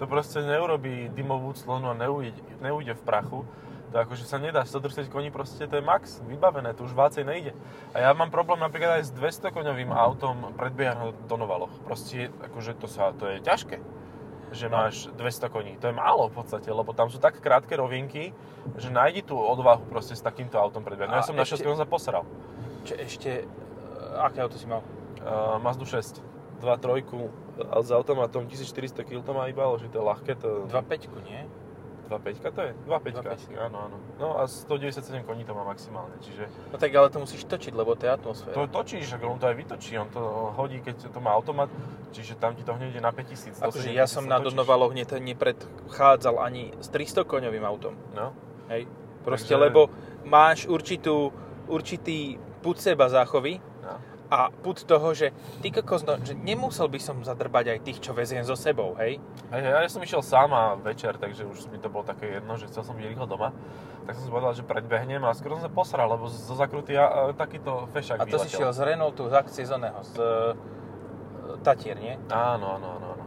To 0.01 0.09
proste 0.09 0.41
neurobí 0.41 1.13
dymovú 1.13 1.53
clonu 1.53 1.93
a 1.93 1.97
neujde, 1.97 2.41
neujde 2.65 2.97
v 2.97 3.03
prachu. 3.05 3.45
To 3.91 3.99
akože 3.99 4.23
sa 4.23 4.39
nedá, 4.39 4.63
130 4.63 5.11
koní 5.11 5.35
proste 5.35 5.67
to 5.67 5.75
je 5.75 5.83
max, 5.83 6.23
vybavené, 6.23 6.71
to 6.73 6.87
už 6.87 6.95
vácej 6.95 7.27
nejde. 7.27 7.51
A 7.91 8.07
ja 8.07 8.11
mám 8.15 8.31
problém 8.31 8.63
napríklad 8.63 9.03
aj 9.03 9.11
s 9.11 9.13
200 9.13 9.51
koňovým 9.51 9.91
autom 9.91 10.55
predbiehať 10.55 10.97
na 10.97 11.07
Donovaloch. 11.27 11.75
Proste 11.83 12.31
akože 12.41 12.79
to, 12.79 12.87
sa, 12.87 13.11
to 13.11 13.27
je 13.27 13.43
ťažké 13.43 13.79
že 14.51 14.67
No. 14.67 14.83
máš 14.83 15.07
200 15.15 15.47
koní. 15.47 15.79
To 15.79 15.87
je 15.87 15.95
málo 15.95 16.27
v 16.27 16.43
podstate, 16.43 16.67
lebo 16.75 16.91
tam 16.91 17.07
sú 17.07 17.23
tak 17.23 17.39
krátke 17.39 17.79
rovinky, 17.79 18.35
že 18.75 18.91
nájdi 18.91 19.23
tú 19.23 19.39
odvahu 19.39 19.87
proste 19.87 20.19
s 20.19 20.23
takýmto 20.27 20.59
autom 20.59 20.83
predbiehať. 20.83 21.07
No 21.07 21.19
ja 21.19 21.23
som 21.23 21.39
ešte- 21.39 21.63
som 21.63 21.79
sa 21.79 21.87
posral. 21.87 22.27
Čo 22.83 22.99
ešte, 22.99 23.31
e, 23.31 23.45
aké 24.19 24.43
auto 24.43 24.59
si 24.59 24.67
mal? 24.67 24.83
Uh, 25.23 25.55
Mazdu 25.63 25.87
6. 25.87 26.19
2.3 26.59 27.31
ale 27.71 27.83
s 27.85 27.93
automatom 27.95 28.49
1400 28.51 29.05
kg 29.07 29.23
to 29.23 29.33
má 29.37 29.47
iba, 29.47 29.63
ale 29.65 29.79
že 29.79 29.87
to 29.87 30.01
je 30.01 30.05
ľahké, 30.05 30.33
to... 30.35 30.67
2.5, 30.67 31.13
nie? 31.23 31.47
2.5 32.11 32.51
to 32.51 32.61
je? 32.67 32.73
2.5 32.91 33.23
2.5. 33.23 33.31
asi, 33.31 33.51
áno, 33.55 33.77
áno. 33.87 33.97
No 34.19 34.35
a 34.37 34.51
197 34.51 35.23
koní 35.23 35.47
to 35.47 35.55
má 35.55 35.63
maximálne, 35.63 36.19
čiže 36.19 36.51
No 36.69 36.77
tak 36.77 36.91
ale 36.91 37.07
to 37.07 37.23
musíš 37.23 37.47
točiť, 37.47 37.71
lebo 37.71 37.95
to 37.95 38.05
je 38.05 38.11
atmosféra. 38.11 38.53
to 38.53 38.67
točíš, 38.67 39.15
on 39.17 39.39
to 39.39 39.47
aj 39.47 39.55
vytočí, 39.55 39.95
on 39.95 40.11
to 40.11 40.19
hodí, 40.59 40.83
keď 40.83 41.07
to 41.07 41.19
má 41.23 41.31
automat, 41.31 41.71
čiže 42.11 42.35
tam 42.35 42.59
ti 42.59 42.67
to 42.67 42.75
hneď 42.75 42.99
ide 42.99 43.01
na 43.01 43.15
5000. 43.15 43.63
do 43.63 43.71
Akože 43.71 43.89
7000 43.89 43.95
ja 43.95 44.07
som 44.11 44.27
na. 44.27 44.43
Donovaloch 44.43 44.91
ne- 44.91 45.07
nepredchádzal 45.07 46.43
ani 46.43 46.75
s 46.77 46.91
300 46.91 47.23
koňovým 47.23 47.63
autom. 47.63 47.95
No, 48.13 48.35
Hej. 48.67 48.91
Proste, 49.23 49.55
Takže- 49.55 49.63
lebo 49.63 49.87
máš 50.25 50.67
určitú, 50.67 51.31
určitý 51.67 52.35
put 52.61 52.81
seba 52.81 53.07
záchovy. 53.07 53.61
A 54.31 54.47
put 54.63 54.79
toho, 54.87 55.11
že 55.11 55.35
ty 55.59 55.75
kokos, 55.75 56.07
no, 56.07 56.15
že 56.23 56.39
nemusel 56.39 56.87
by 56.87 57.03
som 57.03 57.19
zadrbať 57.21 57.75
aj 57.75 57.79
tých, 57.83 57.99
čo 57.99 58.15
veziem 58.15 58.47
so 58.47 58.55
sebou, 58.55 58.95
hej? 58.97 59.19
Hej, 59.51 59.61
hej, 59.67 59.75
ja 59.75 59.91
som 59.91 59.99
išiel 60.01 60.23
sám 60.23 60.55
a 60.55 60.79
večer, 60.79 61.19
takže 61.19 61.43
už 61.45 61.67
mi 61.69 61.83
to 61.83 61.91
bolo 61.91 62.07
také 62.07 62.39
jedno, 62.39 62.55
že 62.55 62.71
chcel 62.71 62.87
som 62.87 62.95
byť 62.95 63.11
rýchlo 63.11 63.27
doma. 63.27 63.51
Tak 64.07 64.15
som 64.15 64.23
si 64.23 64.31
povedal, 64.31 64.55
že 64.55 64.63
predbehnem 64.63 65.19
a 65.27 65.35
skoro 65.35 65.59
som 65.59 65.67
sa 65.67 65.73
posral, 65.75 66.07
lebo 66.07 66.31
zo 66.31 66.55
zakruty 66.55 66.95
a, 66.95 67.11
a 67.11 67.21
takýto 67.35 67.91
fešák 67.91 68.23
A 68.23 68.25
to 68.25 68.39
si 68.39 68.55
šiel 68.55 68.71
vyletel. 68.71 68.79
z 68.79 68.87
Renaultu, 68.87 69.23
z 69.27 69.35
akcie 69.35 69.63
z 69.67 69.73
oného, 69.75 69.99
z 70.07 70.15
e, 70.15 70.31
Tatier, 71.67 71.99
nie? 71.99 72.15
Áno, 72.31 72.79
áno, 72.79 72.87
áno, 72.97 73.07
áno. 73.19 73.25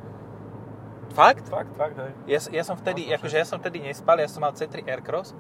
Fakt? 1.14 1.46
Fakt, 1.52 1.76
fakt, 1.76 2.00
hej. 2.00 2.12
Ja, 2.26 2.40
ja 2.50 2.64
som 2.64 2.80
vtedy, 2.80 3.06
No, 3.06 3.20
akože 3.20 3.36
ja 3.38 3.46
som 3.46 3.60
vtedy 3.60 3.84
nespal, 3.84 4.18
ja 4.24 4.32
som 4.32 4.42
mal 4.42 4.56
C3 4.56 4.88
Aircross 4.88 5.36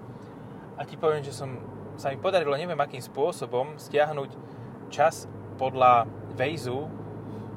a 0.77 0.83
ti 0.83 0.99
poviem, 0.99 1.23
že 1.23 1.33
som, 1.33 1.49
sa 1.95 2.11
mi 2.11 2.19
podarilo 2.19 2.53
neviem 2.53 2.77
akým 2.77 3.01
spôsobom 3.01 3.79
stiahnuť 3.81 4.31
čas 4.93 5.25
podľa 5.53 6.05
Waze 6.33 6.73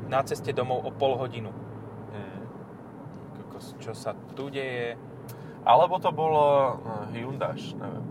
na 0.06 0.20
ceste 0.22 0.52
domov 0.52 0.84
o 0.84 0.90
pol 0.90 1.16
hodinu. 1.16 1.50
Mm. 2.12 2.42
Kokos, 3.36 3.74
čo 3.80 3.92
sa 3.92 4.12
tu 4.32 4.48
deje? 4.48 4.94
Alebo 5.62 5.98
to 5.98 6.10
bolo 6.10 6.44
uh, 6.78 7.10
Hyundai, 7.10 7.58
neviem. 7.58 8.06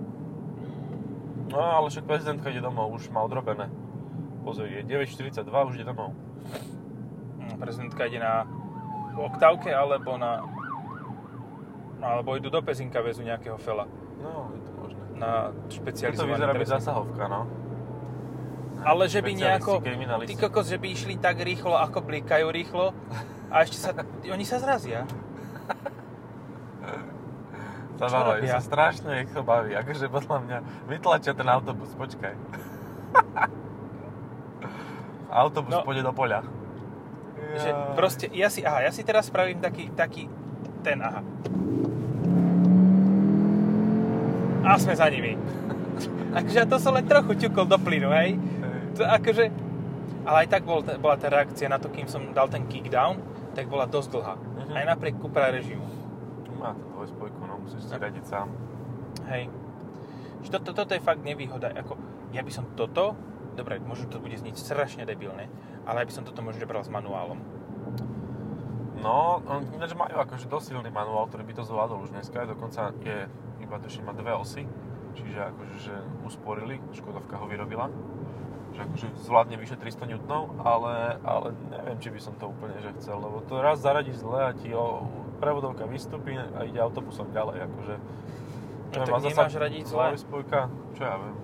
No, 1.47 1.61
ale 1.61 1.87
však 1.87 2.03
prezidentka 2.03 2.49
ide 2.49 2.59
domov, 2.59 2.91
už 2.91 3.07
má 3.09 3.21
odrobené. 3.21 3.71
Pozri, 4.43 4.75
je 4.75 4.83
9.42, 4.83 5.39
už 5.45 5.75
ide 5.75 5.87
domov. 5.87 6.11
Hm, 7.39 7.55
Prezidentka 7.55 8.05
ide 8.05 8.19
na 8.19 8.43
oktávke 9.15 9.71
alebo 9.71 10.17
na 10.17 10.43
alebo 11.97 12.35
idú 12.35 12.51
do 12.51 12.59
Pezinka 12.59 12.99
väzu 12.99 13.23
nejakého 13.23 13.55
fela 13.55 13.87
No, 14.19 14.51
je 14.51 14.61
to 14.61 14.71
možné. 14.75 15.01
na 15.15 15.49
To 15.49 15.71
špecializovaný 15.71 16.35
vyzerá 16.35 16.51
byť 16.51 16.59
trestný. 16.59 16.75
zasahovka, 16.77 17.23
no. 17.25 17.41
Ale 18.85 19.09
že 19.09 19.19
by 19.25 19.31
nejako, 19.33 19.81
ty 20.29 20.37
kokos, 20.37 20.69
že 20.69 20.77
by 20.77 20.87
išli 20.93 21.17
tak 21.17 21.41
rýchlo, 21.41 21.73
ako 21.73 22.05
blikajú 22.05 22.53
rýchlo 22.53 22.93
a 23.49 23.65
ešte 23.65 23.81
sa, 23.81 23.89
oni 24.29 24.45
sa 24.45 24.61
zrazia. 24.61 25.09
Robia? 27.97 28.59
sa 28.59 28.61
strašne, 28.61 29.23
ich 29.23 29.31
to 29.31 29.41
baví. 29.41 29.71
Akože 29.71 30.11
podľa 30.11 30.37
mňa 30.43 30.57
vytlačia 30.91 31.31
ten 31.31 31.47
autobus, 31.47 31.95
počkaj. 31.95 32.35
autobus 35.31 35.73
No. 35.79 35.83
pôjde 35.87 36.03
do 36.03 36.11
poľa. 36.11 36.43
Že 37.55 37.69
proste, 37.95 38.25
ja 38.35 38.51
si, 38.51 38.67
aha, 38.67 38.83
ja 38.83 38.91
si 38.91 39.01
teraz 39.07 39.31
spravím 39.31 39.63
taký, 39.63 39.87
taký, 39.95 40.27
ten, 40.83 40.99
aha. 40.99 41.23
A 44.65 44.75
sme 44.75 44.91
za 44.91 45.07
nimi. 45.07 45.39
akože 46.37 46.57
ja 46.57 46.67
to 46.67 46.75
som 46.83 46.99
len 46.99 47.07
trochu 47.07 47.47
ťukol 47.47 47.63
do 47.63 47.79
plynu, 47.79 48.11
hej. 48.11 48.35
To 48.95 49.03
akože, 49.03 49.45
ale 50.23 50.37
aj 50.45 50.49
tak 50.49 50.63
bol, 50.63 50.79
bola 50.81 51.15
tá 51.19 51.27
reakcia 51.27 51.67
na 51.67 51.77
to, 51.77 51.91
kým 51.91 52.07
som 52.07 52.31
dal 52.31 52.47
ten 52.47 52.63
kickdown, 52.65 53.19
tak 53.51 53.67
bola 53.67 53.87
dosť 53.87 54.09
dlhá. 54.11 54.35
Mhm. 54.35 54.73
Aj 54.75 54.85
napriek 54.95 55.15
Cupra 55.19 55.51
režimu. 55.51 55.83
Má 56.55 56.71
to 56.73 56.85
dvojspojku, 56.95 57.41
no 57.43 57.59
musíš 57.61 57.85
si 57.85 57.93
No. 57.93 57.99
radiť 57.99 58.23
sám. 58.25 58.47
Hej. 59.27 59.51
Že 60.43 60.49
toto, 60.59 60.71
toto 60.73 60.91
je 60.95 61.01
fakt 61.03 61.21
nevýhoda. 61.21 61.71
Ako, 61.75 61.99
ja 62.31 62.41
by 62.41 62.51
som 62.51 62.65
toto, 62.77 63.13
dobre, 63.59 63.77
možno 63.83 64.07
to 64.07 64.23
bude 64.23 64.35
znieť 64.37 64.55
strašne 64.57 65.03
debilne, 65.03 65.51
ale 65.85 66.01
ja 66.01 66.05
by 66.07 66.13
som 66.13 66.23
toto 66.23 66.41
možno 66.41 66.63
bral 66.65 66.81
s 66.83 66.89
manuálom. 66.89 67.37
No, 68.95 69.43
on 69.45 69.61
ináč 69.75 69.93
majú 69.93 70.17
akože 70.17 70.49
dosť 70.49 70.73
silný 70.73 70.89
manuál, 70.89 71.29
ktorý 71.29 71.45
by 71.45 71.53
to 71.53 71.63
zvládol 71.67 72.01
už 72.01 72.15
dneska. 72.15 72.47
Dokonca 72.49 72.89
je, 73.05 73.29
iba 73.61 73.75
tuším, 73.77 74.09
má 74.09 74.17
dve 74.17 74.33
osy. 74.33 74.65
Čiže 75.13 75.39
akože, 75.53 75.75
že 75.77 75.95
usporili, 76.25 76.81
Škodovka 76.91 77.37
ho 77.37 77.45
vyrobila. 77.45 77.87
Že 78.75 78.81
akože 78.83 79.07
zvládne 79.23 79.55
vyše 79.55 79.75
300 79.79 80.11
N, 80.11 80.19
ale, 80.61 81.15
ale 81.23 81.47
neviem, 81.71 81.97
či 82.03 82.11
by 82.11 82.19
som 82.19 82.33
to 82.35 82.51
úplne 82.51 82.75
že 82.83 82.91
chcel, 82.99 83.23
lebo 83.23 83.39
to 83.47 83.63
raz 83.63 83.79
zaradí 83.79 84.11
zle 84.11 84.35
a 84.35 84.51
ti 84.51 84.75
o, 84.75 85.07
prevodovka 85.39 85.87
vystúpi 85.87 86.35
a 86.35 86.59
ide 86.67 86.79
autobusom 86.79 87.31
ďalej, 87.31 87.71
akože... 87.71 87.95
No 88.95 89.03
tak 89.03 89.23
nemáš 89.23 89.55
radiť 89.55 89.83
zle. 89.87 90.05
Dvojspojka, 90.15 90.59
čo 90.95 91.01
ja 91.03 91.15
viem. 91.19 91.35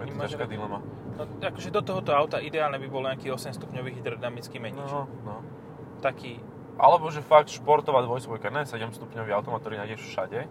Je 0.00 0.04
to 0.08 0.16
ťažká 0.16 0.44
radiť- 0.44 0.52
dilema. 0.56 0.78
No, 1.20 1.22
akože 1.28 1.68
do 1.68 1.82
tohoto 1.84 2.10
auta 2.16 2.40
ideálne 2.40 2.80
by 2.80 2.88
bol 2.88 3.04
nejaký 3.04 3.28
8-stupňový 3.28 4.00
hydrodynamický 4.00 4.56
menič. 4.56 4.88
No, 4.88 5.04
no. 5.24 5.44
Taký, 6.00 6.40
Alebo 6.80 7.12
že 7.12 7.20
fakt 7.20 7.52
športová 7.52 8.00
dvojspojka, 8.08 8.48
ne 8.48 8.64
7 8.64 8.88
stupňový 8.96 9.36
automat, 9.36 9.60
ktorý 9.60 9.84
nájdeš 9.84 10.00
všade, 10.08 10.48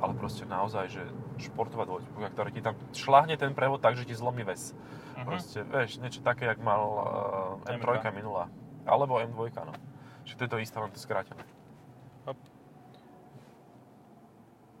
ale 0.00 0.12
proste 0.14 0.44
naozaj, 0.44 0.90
že 0.90 1.02
športová 1.38 1.84
dvojspojka, 1.84 2.28
ktorá 2.32 2.48
ti 2.50 2.60
tam 2.60 2.74
šláhne 2.90 3.34
ten 3.36 3.52
prevod 3.52 3.82
tak, 3.82 3.94
že 3.94 4.06
ti 4.06 4.14
zlomí 4.14 4.42
ves. 4.42 4.72
Mhm. 5.14 5.26
Proste, 5.26 5.58
vieš, 5.62 5.98
niečo 6.02 6.20
také, 6.20 6.46
jak 6.46 6.58
mal 6.58 6.82
uh, 7.62 7.70
M3 7.70 8.02
M2. 8.02 8.10
minulá. 8.14 8.50
Alebo 8.84 9.16
M2, 9.18 9.50
no. 9.64 9.74
Že 10.24 10.32
to 10.36 10.42
je 10.44 10.50
to 10.50 10.58
isté, 10.58 10.76
len 10.80 10.90
to 10.90 11.00
skrátené. 11.00 11.44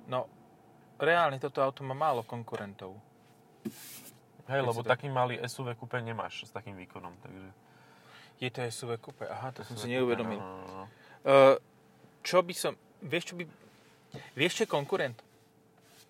no, 0.04 0.28
reálne 1.00 1.40
toto 1.40 1.64
auto 1.64 1.80
má 1.80 1.96
málo 1.96 2.20
konkurentov. 2.28 2.92
Hej, 4.44 4.60
Keď 4.60 4.68
lebo 4.68 4.80
to- 4.84 4.88
taký 4.92 5.08
malý 5.08 5.40
SUV 5.40 5.72
kúpe 5.72 5.96
nemáš 6.04 6.44
s 6.44 6.52
takým 6.52 6.76
výkonom, 6.76 7.16
takže... 7.24 7.48
Je 8.36 8.50
to 8.52 8.60
SUV 8.68 9.00
coupe, 9.00 9.24
aha, 9.24 9.54
to 9.56 9.64
som 9.64 9.78
si 9.80 9.88
SUV 9.88 9.92
neuvedomil. 9.96 10.36
No, 10.36 10.44
no, 10.44 10.66
no. 10.68 10.84
Uh, 11.24 11.56
čo 12.20 12.44
by 12.44 12.52
som, 12.52 12.76
vieš 13.00 13.32
čo 13.32 13.34
by, 13.40 13.48
vieš 14.34 14.52
čo 14.54 14.62
je 14.64 14.70
konkurent? 14.70 15.18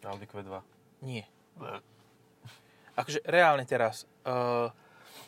Audi 0.05 0.27
Q2. 0.27 0.61
Nie. 1.01 1.25
Akože 2.95 3.25
reálne 3.25 3.65
teraz, 3.65 4.07
uh, 4.23 4.71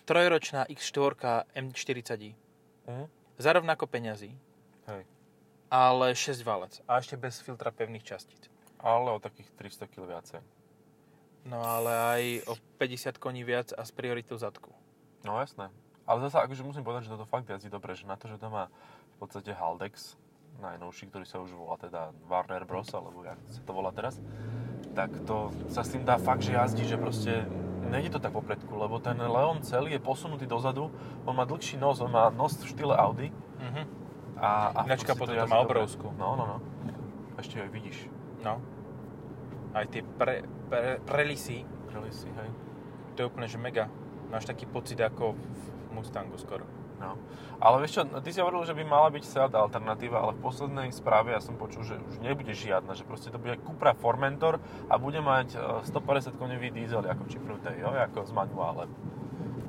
trojročná 0.05 0.69
X4 0.69 1.17
M40i, 1.53 2.31
Mhm. 2.87 3.05
za 3.39 3.51
rovnako 3.53 3.87
peňazí, 3.87 4.31
Hej. 4.87 5.03
ale 5.67 6.15
6 6.15 6.45
válec 6.45 6.79
a 6.87 7.01
ešte 7.01 7.17
bez 7.17 7.41
filtra 7.43 7.75
pevných 7.75 8.05
častíc. 8.05 8.47
Ale 8.79 9.11
o 9.11 9.19
takých 9.19 9.51
300 9.57 9.89
kg 9.89 10.07
viacej. 10.07 10.41
No 11.47 11.59
ale 11.63 11.91
aj 11.91 12.23
o 12.47 12.55
50 12.79 13.19
koní 13.19 13.43
viac 13.43 13.73
a 13.75 13.83
s 13.83 13.91
prioritou 13.91 14.37
zadku. 14.39 14.71
No 15.25 15.41
jasné. 15.41 15.71
Ale 16.07 16.23
zase 16.23 16.39
akože 16.39 16.63
musím 16.63 16.87
povedať, 16.87 17.11
že 17.11 17.15
toto 17.19 17.27
fakt 17.27 17.51
jazdí 17.51 17.67
dobre, 17.67 17.95
že 17.99 18.07
na 18.07 18.15
to, 18.15 18.31
že 18.31 18.39
to 18.39 18.47
má 18.47 18.71
v 19.15 19.17
podstate 19.19 19.51
Haldex, 19.51 20.15
najnovší, 20.59 21.07
ktorý 21.07 21.25
sa 21.25 21.39
už 21.39 21.51
volá 21.51 21.77
teda 21.77 22.11
Warner 22.25 22.63
Bros, 22.63 22.89
alebo 22.91 23.21
jak 23.21 23.39
sa 23.47 23.61
to 23.61 23.71
volá 23.71 23.91
teraz, 23.91 24.19
tak 24.93 25.13
to 25.23 25.49
sa 25.69 25.81
s 25.81 25.91
tým 25.91 26.03
dá 26.03 26.17
fakt, 26.17 26.41
že 26.41 26.53
jazdí, 26.53 26.83
že 26.83 26.97
proste 26.97 27.45
nejde 27.87 28.09
to 28.09 28.19
tak 28.19 28.31
po 28.31 28.41
predku, 28.41 28.73
lebo 28.73 28.97
ten 28.97 29.15
Leon 29.15 29.63
celý 29.63 29.93
je 29.93 30.01
posunutý 30.01 30.45
dozadu, 30.45 30.91
on 31.23 31.33
má 31.33 31.45
dlhší 31.45 31.77
nos, 31.77 32.01
on 32.01 32.09
má 32.09 32.29
nos 32.29 32.57
v 32.57 32.67
štýle 32.67 32.93
Audi 32.93 33.31
Mhm. 33.57 33.83
a, 34.37 34.51
a 34.71 34.81
proste 34.85 35.07
kapotu 35.07 35.33
to 35.33 35.45
má 35.45 35.59
dobre. 35.59 35.81
obrovskú. 35.81 36.09
No, 36.13 36.35
no, 36.35 36.45
no. 36.47 36.57
Ešte 37.37 37.57
ju 37.57 37.69
vidíš. 37.69 38.09
No. 38.41 38.61
Aj 39.73 39.85
tie 39.85 40.01
pre, 40.03 40.41
pre, 40.69 41.01
prelisy, 41.03 41.65
Prelisy, 41.87 42.29
hej. 42.29 42.49
to 43.13 43.19
je 43.19 43.27
úplne 43.27 43.47
že 43.47 43.57
mega. 43.57 43.89
Máš 44.29 44.45
taký 44.45 44.65
pocit 44.65 44.97
ako 44.99 45.33
v 45.33 45.65
Mustangu 45.93 46.37
skoro. 46.37 46.65
No. 46.97 47.21
Ale 47.57 47.81
vieš 47.85 48.01
čo, 48.01 48.03
ty 48.21 48.31
si 48.33 48.41
hovoril, 48.41 48.69
že 48.69 48.77
by 48.77 48.85
mala 48.85 49.09
byť 49.09 49.25
Seat 49.25 49.53
alternatíva, 49.57 50.21
ale 50.21 50.37
v 50.37 50.45
poslednej 50.45 50.89
správe 50.93 51.33
ja 51.33 51.41
som 51.41 51.57
počul, 51.57 51.85
že 51.85 51.97
už 51.97 52.21
nebude 52.21 52.53
žiadna, 52.53 52.93
že 52.93 53.05
proste 53.05 53.33
to 53.33 53.41
bude 53.41 53.57
Cupra 53.65 53.97
Formentor 53.97 54.61
a 54.89 54.95
bude 55.01 55.21
mať 55.21 55.57
e, 55.57 55.89
150 55.89 56.37
konevý 56.37 56.69
diesel 56.69 57.01
ako 57.01 57.25
čipnutý, 57.29 57.73
jo, 57.81 57.89
ako 57.93 58.29
s 58.29 58.33
manuálem. 58.33 58.89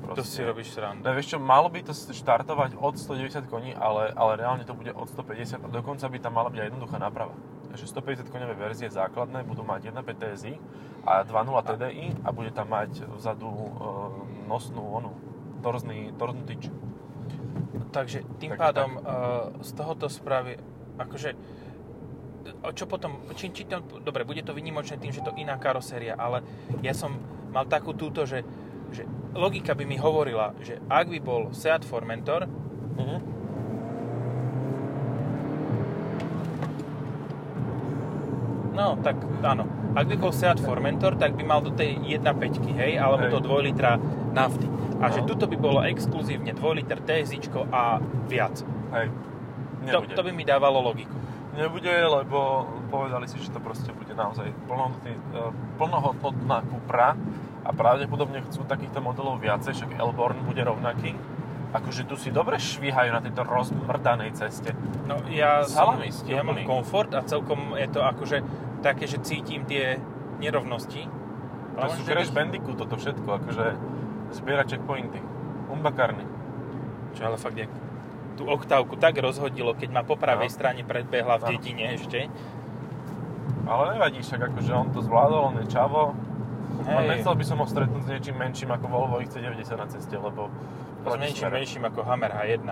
proste. 0.04 0.20
To 0.20 0.24
si 0.24 0.40
robíš 0.40 0.72
srandu. 0.72 1.04
No 1.04 1.12
vieš 1.12 1.36
čo, 1.36 1.38
malo 1.40 1.68
by 1.68 1.80
to 1.84 1.92
štartovať 1.92 2.76
od 2.76 2.94
190 2.96 3.44
koní, 3.48 3.72
ale, 3.76 4.12
ale 4.16 4.40
reálne 4.40 4.64
to 4.64 4.72
bude 4.72 4.92
od 4.92 5.08
150 5.08 5.64
a 5.64 5.68
dokonca 5.68 6.08
by 6.08 6.18
tam 6.20 6.32
mala 6.36 6.48
byť 6.48 6.60
aj 6.60 6.68
jednoduchá 6.72 6.96
náprava. 6.96 7.36
Takže 7.68 7.84
150 8.24 8.32
koňové 8.32 8.56
verzie 8.56 8.88
základné 8.88 9.44
budú 9.44 9.64
mať 9.64 9.92
1.5 9.92 10.16
TSI 10.16 10.52
a 11.04 11.24
2.0 11.24 11.68
TDI 11.68 12.06
a 12.24 12.28
bude 12.32 12.52
tam 12.56 12.72
mať 12.72 13.04
vzadu 13.16 13.48
e, 13.48 13.70
nosnú 14.48 14.80
onu, 14.80 15.12
torzný, 15.60 16.16
torzný 16.16 16.42
tyč. 16.48 16.72
Takže 17.92 18.24
tým 18.40 18.56
Takže 18.56 18.60
pádom 18.60 18.90
uh, 18.96 19.02
z 19.60 19.70
tohoto 19.76 20.06
správy, 20.08 20.56
akože 20.96 21.30
čo 22.74 22.88
potom, 22.88 23.28
či, 23.36 23.52
či 23.52 23.68
to, 23.68 23.84
dobre, 24.00 24.24
bude 24.24 24.40
to 24.42 24.56
vynimočné 24.56 24.96
tým, 24.98 25.12
že 25.12 25.20
to 25.20 25.36
iná 25.36 25.60
karoséria, 25.60 26.16
ale 26.16 26.42
ja 26.80 26.96
som 26.96 27.14
mal 27.52 27.68
takú 27.68 27.92
túto, 27.92 28.24
že, 28.24 28.42
že 28.90 29.04
logika 29.36 29.76
by 29.76 29.84
mi 29.84 30.00
hovorila, 30.00 30.56
že 30.64 30.80
ak 30.88 31.06
by 31.12 31.18
bol 31.20 31.42
Seat 31.52 31.84
Formentor, 31.84 32.48
Mhm. 32.98 33.18
no 38.74 38.98
tak 39.02 39.22
áno, 39.42 39.64
ak 39.94 40.06
by 40.06 40.16
bol 40.18 40.32
Seat 40.34 40.58
Formentor, 40.58 41.14
tak 41.14 41.38
by 41.38 41.42
mal 41.46 41.62
do 41.62 41.70
tej 41.70 41.98
1.5, 42.02 42.74
hej, 42.74 42.98
alebo 42.98 43.26
Hej. 43.26 43.32
do 43.34 43.40
2 43.42 43.66
litra 43.70 43.98
nafty. 44.34 44.66
A 44.98 45.14
že 45.14 45.22
tuto 45.22 45.46
by 45.46 45.56
bolo 45.56 45.80
exkluzívne 45.86 46.50
2 46.50 46.78
liter 46.82 46.98
TSIčko 46.98 47.70
a 47.70 48.02
viac. 48.26 48.58
Hej. 48.94 49.08
To, 49.88 50.02
Nebude. 50.02 50.14
to 50.18 50.22
by 50.26 50.32
mi 50.34 50.42
dávalo 50.42 50.82
logiku. 50.82 51.14
Nebude, 51.54 51.90
lebo 51.90 52.66
povedali 52.90 53.26
si, 53.26 53.38
že 53.38 53.50
to 53.50 53.58
proste 53.58 53.90
bude 53.90 54.14
naozaj 54.14 54.50
e, 54.50 54.54
plnohodnotná 55.78 56.62
Cupra 56.66 57.18
a 57.66 57.70
pravdepodobne 57.74 58.42
chcú 58.46 58.62
takýchto 58.66 59.02
modelov 59.02 59.42
viacej, 59.42 59.74
však 59.74 59.90
Elborn 59.98 60.46
bude 60.46 60.62
rovnaký. 60.62 61.14
Akože 61.74 62.06
tu 62.08 62.14
si 62.16 62.30
dobre 62.30 62.56
švíhajú 62.56 63.10
na 63.10 63.20
tejto 63.20 63.44
rozmrdanej 63.44 64.38
ceste. 64.38 64.72
No 65.04 65.20
ja, 65.28 65.66
som, 65.66 65.98
Salamisti 65.98 66.32
ja 66.32 66.46
mám 66.46 66.62
komfort 66.64 67.12
a 67.12 67.26
celkom 67.26 67.74
je 67.76 67.88
to 67.90 68.00
akože 68.06 68.38
také, 68.80 69.04
že 69.10 69.20
cítim 69.20 69.66
tie 69.66 69.98
nerovnosti. 70.38 71.06
To 71.78 71.86
sú 71.94 72.02
Crash 72.06 72.34
Bandicoot, 72.34 72.78
toto 72.78 72.98
všetko, 72.98 73.28
akože 73.28 73.66
zbiera 74.30 74.64
checkpointy. 74.64 75.20
Umbakarny. 75.68 76.24
Čo 77.12 77.24
ale 77.24 77.36
fakt, 77.36 77.56
jak 77.56 77.70
tú 78.34 78.46
oktávku 78.46 78.94
tak 78.94 79.18
rozhodilo, 79.18 79.74
keď 79.74 79.90
ma 79.90 80.02
po 80.02 80.14
pravej 80.14 80.46
No. 80.46 80.54
strane 80.54 80.82
predbehla 80.82 81.36
v 81.36 81.42
No. 81.42 81.48
dedine 81.50 81.84
ešte. 81.92 82.30
Ale 83.64 83.94
nevadí, 83.94 84.22
však 84.22 84.48
akože 84.48 84.72
on 84.72 84.88
to 84.90 85.00
zvládol, 85.02 85.52
on 85.52 85.56
je 85.60 85.66
čavo. 85.68 86.16
Ale 86.86 87.04
Hej, 87.04 87.08
nechcel 87.10 87.34
by 87.34 87.44
som 87.44 87.58
ho 87.58 87.66
stretnúť 87.66 88.02
s 88.02 88.08
niečím 88.08 88.36
menším 88.38 88.70
ako 88.70 88.86
Volvo 88.86 89.18
XC90 89.18 89.76
na 89.76 89.86
ceste, 89.86 90.14
lebo... 90.14 90.48
s 90.48 91.04
proti 91.04 91.42
menším, 91.44 91.84
ako 91.84 92.00
Hammer 92.06 92.32
H1. 92.32 92.64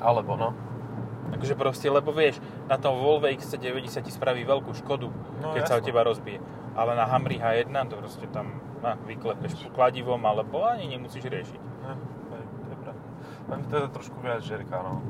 Alebo 0.00 0.34
no. 0.34 0.50
Takže 1.28 1.54
proste, 1.54 1.86
lebo 1.86 2.08
vieš, 2.10 2.40
na 2.66 2.80
tom 2.80 2.96
Volvo 2.98 3.28
XC90 3.28 4.00
ti 4.00 4.10
spraví 4.10 4.42
veľkú 4.42 4.72
škodu, 4.74 5.12
No, 5.38 5.52
keď 5.54 5.62
sa 5.68 5.76
o 5.76 5.84
teba 5.84 6.02
rozbije. 6.02 6.40
Ale 6.72 6.96
na 6.96 7.04
Hamri 7.04 7.36
H1 7.36 7.68
to 7.86 7.94
proste 8.00 8.26
tam 8.32 8.58
na, 8.80 8.94
vyklepeš 8.94 9.70
kladivom, 9.74 10.20
alebo 10.22 10.64
ani 10.64 10.88
nemusíš 10.90 11.26
riešiť. 11.26 11.62
Ne, 11.84 11.94
to 12.30 12.34
je 12.38 12.44
pravda. 12.78 12.92
Len 13.48 13.60
teda 13.66 13.86
trošku 13.90 14.18
viac 14.22 14.42
žerka, 14.44 14.80
no. 14.82 15.02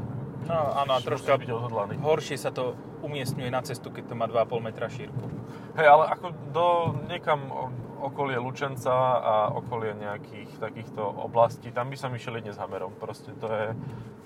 No 0.47 0.73
áno, 0.81 0.97
a 0.97 1.01
troška 1.03 1.35
byť 1.35 1.51
odhodlaný. 1.51 1.99
horšie 1.99 2.39
sa 2.39 2.55
to 2.55 2.79
umiestňuje 3.03 3.51
na 3.51 3.61
cestu, 3.61 3.91
keď 3.91 4.05
to 4.11 4.15
má 4.15 4.31
2,5 4.31 4.65
metra 4.65 4.87
šírku. 4.87 5.27
Hej, 5.75 5.87
ale 5.87 6.05
ako 6.15 6.27
do 6.55 6.67
niekam 7.11 7.51
okolie 7.99 8.39
Lučenca 8.39 8.95
a 9.19 9.35
okolie 9.51 9.99
nejakých 9.99 10.63
takýchto 10.63 11.03
oblastí, 11.03 11.75
tam 11.75 11.91
by 11.91 11.97
som 11.99 12.15
išiel 12.15 12.39
jedne 12.39 12.55
s 12.55 12.59
Hamerom. 12.63 12.95
Proste 12.97 13.35
to 13.35 13.51
je, 13.51 13.75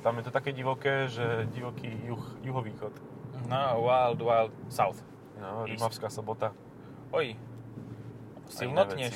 tam 0.04 0.20
je 0.20 0.24
to 0.28 0.32
také 0.32 0.52
divoké, 0.52 1.08
že 1.08 1.48
divoký 1.56 1.88
juh, 1.88 2.24
juhovýchod. 2.44 2.92
No, 3.48 3.80
Wild 3.80 4.20
Wild 4.20 4.52
South. 4.68 5.00
No, 5.40 5.64
East. 5.64 5.80
Rimavská 5.80 6.08
sobota. 6.12 6.52
Oj, 7.10 7.34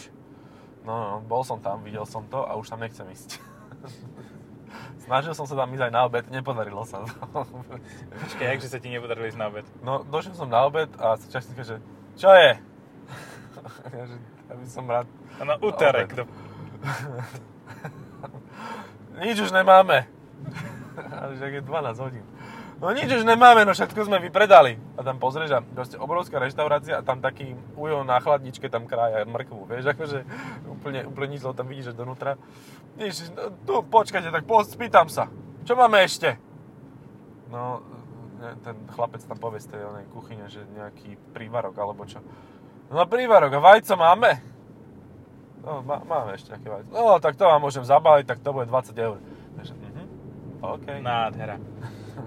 A 0.08 0.15
No, 0.86 0.94
no, 0.94 1.14
bol 1.26 1.42
som 1.42 1.58
tam, 1.58 1.82
videl 1.82 2.06
som 2.06 2.22
to 2.30 2.46
a 2.46 2.54
už 2.54 2.70
tam 2.70 2.78
nechcem 2.78 3.10
ísť. 3.10 3.42
Snažil 5.06 5.34
som 5.34 5.46
sa 5.50 5.58
tam 5.58 5.74
ísť 5.74 5.90
aj 5.90 5.92
na 5.92 6.02
obed, 6.06 6.24
nepodarilo 6.30 6.86
sa. 6.86 7.02
Počkaj, 8.22 8.46
jakže 8.54 8.70
sa 8.70 8.78
ti 8.78 8.94
nepodarilo 8.94 9.26
ísť 9.26 9.38
na 9.38 9.50
obed? 9.50 9.66
No, 9.82 10.06
došiel 10.06 10.38
som 10.38 10.46
na 10.46 10.62
obed 10.62 10.86
a 11.02 11.18
čašníka, 11.18 11.66
že 11.66 11.82
čo 12.14 12.30
je? 12.30 12.54
ja, 13.98 14.02
že, 14.06 14.16
ja 14.22 14.54
by 14.54 14.66
som 14.70 14.86
rád... 14.86 15.10
No, 15.42 15.58
úterek. 15.58 16.14
Obed. 16.14 16.22
Do... 16.22 16.24
Nič 19.26 19.42
už 19.42 19.50
nemáme. 19.50 20.06
Ale 20.96 21.32
že 21.34 21.50
je 21.50 21.66
12 21.66 21.98
hodín. 21.98 22.24
No 22.76 22.92
nič 22.92 23.08
už 23.08 23.24
nemáme, 23.24 23.64
no 23.64 23.72
všetko 23.72 24.04
sme 24.04 24.20
vypredali. 24.20 24.76
A 24.96 25.00
tam 25.00 25.16
pozrieš 25.16 25.56
a 25.56 25.64
proste 25.64 25.96
obrovská 25.96 26.36
reštaurácia 26.36 27.00
a 27.00 27.06
tam 27.06 27.24
taký 27.24 27.56
ujo 27.72 28.04
na 28.04 28.20
chladničke 28.20 28.68
tam 28.68 28.84
krája 28.84 29.24
mrkvu, 29.24 29.64
vieš, 29.64 29.96
akože 29.96 30.28
úplne, 30.68 31.08
úplne 31.08 31.28
nič, 31.32 31.40
tam 31.40 31.66
vidíš, 31.72 31.92
že 31.92 31.94
donútra. 31.96 32.36
Nič, 33.00 33.32
no, 33.32 33.48
tu 33.64 33.80
počkajte, 33.80 34.28
tak 34.28 34.44
spýtam 34.44 35.08
sa, 35.08 35.32
čo 35.64 35.72
máme 35.72 36.04
ešte? 36.04 36.36
No, 37.48 37.80
ten 38.60 38.76
chlapec 38.92 39.24
tam 39.24 39.40
povie 39.40 39.64
z 39.64 39.72
tej 39.72 39.80
onej 39.88 40.06
kuchyne, 40.12 40.44
že 40.52 40.60
nejaký 40.76 41.16
prívarok 41.32 41.80
alebo 41.80 42.04
čo. 42.04 42.20
No 42.92 43.08
prívarok, 43.08 43.56
a 43.56 43.60
vajco 43.72 43.96
máme? 43.96 44.36
No, 45.64 45.80
má, 45.80 46.04
máme 46.04 46.36
ešte 46.36 46.52
nejaké 46.52 46.68
vajco. 46.68 46.88
No, 46.92 47.16
tak 47.24 47.40
to 47.40 47.48
vám 47.48 47.64
môžem 47.64 47.88
zabaliť, 47.88 48.28
tak 48.28 48.44
to 48.44 48.52
bude 48.52 48.68
20 48.68 48.92
eur. 49.00 49.16
Takže, 49.56 49.72
mhm, 49.72 50.04
OK. 50.60 50.86
Nádhera. 51.00 51.56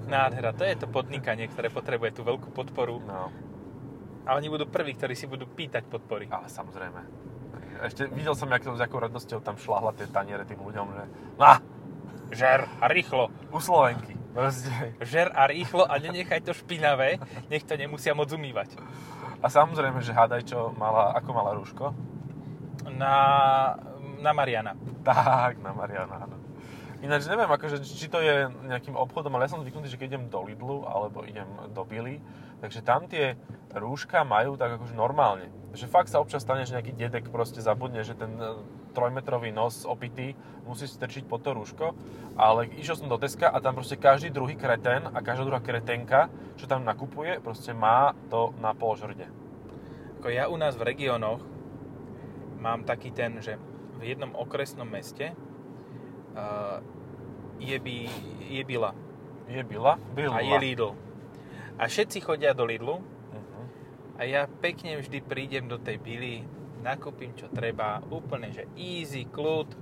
Nádhera. 0.08 0.54
To 0.54 0.64
je 0.66 0.76
to 0.76 0.88
podnikanie, 0.88 1.46
ktoré 1.48 1.70
potrebuje 1.70 2.18
tú 2.18 2.22
veľkú 2.26 2.50
podporu. 2.50 3.02
No, 3.02 3.30
A 4.26 4.38
oni 4.38 4.50
budú 4.50 4.70
prví, 4.70 4.94
ktorí 4.94 5.14
si 5.18 5.26
budú 5.26 5.46
pýtať 5.46 5.86
podpory. 5.90 6.30
ale 6.30 6.50
samozrejme. 6.50 7.02
Ešte 7.80 8.12
videl 8.12 8.36
som, 8.36 8.52
jak, 8.52 8.68
s 8.68 8.82
akou 8.82 9.00
radosťou 9.00 9.40
tam 9.40 9.56
šláhla 9.56 9.96
tie 9.96 10.06
taniere 10.12 10.44
tým 10.44 10.60
ľuďom, 10.60 10.88
že 10.94 11.04
na, 11.40 11.64
Žer 12.30 12.68
a 12.78 12.86
rýchlo. 12.92 13.32
u 13.50 13.58
Slovenky. 13.58 14.14
Proste. 14.36 14.70
Žer 15.02 15.34
a 15.34 15.50
rýchlo 15.50 15.88
a 15.90 15.98
nenechaj 15.98 16.46
to 16.46 16.54
špinavé, 16.54 17.18
nech 17.50 17.66
to 17.66 17.74
nemusia 17.74 18.14
moc 18.14 18.30
umývať. 18.30 18.78
A 19.42 19.48
samozrejme, 19.50 20.04
že 20.04 20.14
hádaj, 20.14 20.46
čo 20.46 20.76
mala, 20.78 21.16
ako 21.18 21.30
mala 21.34 21.56
rúško. 21.58 21.96
Na, 22.94 23.16
na 24.22 24.32
Mariana. 24.36 24.76
Tak, 25.02 25.58
na 25.64 25.72
Mariana, 25.74 26.28
áno. 26.28 26.38
Ináč 27.00 27.32
neviem, 27.32 27.48
akože, 27.48 27.80
či 27.80 28.12
to 28.12 28.20
je 28.20 28.52
nejakým 28.68 28.92
obchodom, 28.92 29.32
ale 29.32 29.48
ja 29.48 29.56
som 29.56 29.64
zvyknutý, 29.64 29.88
že 29.88 29.96
keď 29.96 30.08
idem 30.20 30.24
do 30.28 30.44
Lidlu 30.44 30.84
alebo 30.84 31.24
idem 31.24 31.48
do 31.72 31.88
Billy, 31.88 32.20
takže 32.60 32.84
tam 32.84 33.08
tie 33.08 33.40
rúška 33.72 34.28
majú 34.28 34.60
tak 34.60 34.76
akože 34.76 35.00
normálne. 35.00 35.48
Že 35.72 35.88
fakt 35.88 36.12
sa 36.12 36.20
občas 36.20 36.44
stane, 36.44 36.68
že 36.68 36.76
nejaký 36.76 37.00
dedek 37.00 37.32
proste 37.32 37.64
zabudne, 37.64 38.04
že 38.04 38.20
ten 38.20 38.36
e, 38.36 38.60
trojmetrový 38.92 39.56
nos 39.56 39.88
opitý 39.88 40.36
musí 40.68 40.92
strčiť 40.92 41.24
pod 41.24 41.40
to 41.40 41.56
rúško, 41.56 41.96
ale 42.36 42.68
išiel 42.76 43.00
som 43.00 43.08
do 43.08 43.16
Teska 43.16 43.48
a 43.48 43.64
tam 43.64 43.80
proste 43.80 43.96
každý 43.96 44.28
druhý 44.28 44.60
kreten 44.60 45.08
a 45.08 45.24
každá 45.24 45.48
druhá 45.48 45.64
kretenka, 45.64 46.28
čo 46.60 46.68
tam 46.68 46.84
nakupuje, 46.84 47.40
proste 47.40 47.72
má 47.72 48.12
to 48.28 48.52
na 48.60 48.76
polžrde. 48.76 49.24
Ako 50.20 50.28
ja 50.28 50.52
u 50.52 50.60
nás 50.60 50.76
v 50.76 50.84
regiónoch 50.84 51.40
mám 52.60 52.84
taký 52.84 53.16
ten, 53.16 53.40
že 53.40 53.56
v 53.96 54.04
jednom 54.04 54.36
okresnom 54.36 54.84
meste 54.84 55.32
uh, 56.40 56.80
je, 57.60 57.76
by, 57.76 57.96
je 58.48 58.64
Bila 58.64 58.96
a 60.32 60.40
je 60.40 60.56
Lidl. 60.58 60.96
A 61.76 61.88
všetci 61.88 62.24
chodia 62.24 62.56
do 62.56 62.64
Lidlu 62.64 63.04
Mhm. 63.30 63.62
a 64.16 64.22
ja 64.24 64.42
pekne 64.48 64.98
vždy 64.98 65.20
prídem 65.22 65.68
do 65.68 65.78
tej 65.78 66.00
Bily, 66.00 66.44
nakúpim 66.80 67.36
čo 67.36 67.52
treba, 67.52 68.00
úplne 68.08 68.50
že 68.50 68.66
easy, 68.74 69.28
kľud, 69.28 69.76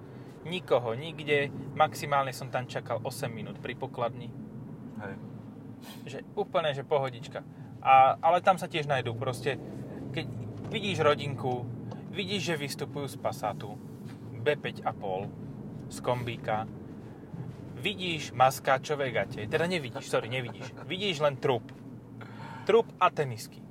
nikoho 0.45 0.93
nikde, 0.93 1.51
maximálne 1.75 2.31
som 2.31 2.47
tam 2.47 2.65
čakal 2.65 3.03
8 3.03 3.29
minút 3.29 3.59
pri 3.59 3.75
pokladni. 3.75 4.29
Hej. 4.97 5.15
že 6.09 6.25
úplne, 6.33 6.73
že 6.73 6.81
pohodička. 6.81 7.45
A, 7.85 8.17
ale 8.17 8.41
tam 8.41 8.57
sa 8.57 8.65
tiež 8.65 8.89
najdú 8.89 9.13
proste, 9.13 9.61
keď 10.09 10.25
vidíš 10.73 11.05
rodinku, 11.05 11.69
vidíš, 12.09 12.49
že 12.49 12.55
vystupujú 12.57 13.05
z 13.05 13.17
Passatu, 13.21 13.77
B5,5, 14.41 15.29
z 15.89 15.97
kombíka, 15.99 16.67
vidíš 17.77 18.31
maskáčové 18.31 19.11
gate, 19.11 19.47
teda 19.47 19.65
nevidíš, 19.67 20.09
sorry, 20.09 20.29
nevidíš, 20.29 20.73
vidíš 20.83 21.19
len 21.19 21.37
trup. 21.37 21.71
Trup 22.65 22.91
a 22.99 23.09
tenisky. 23.09 23.63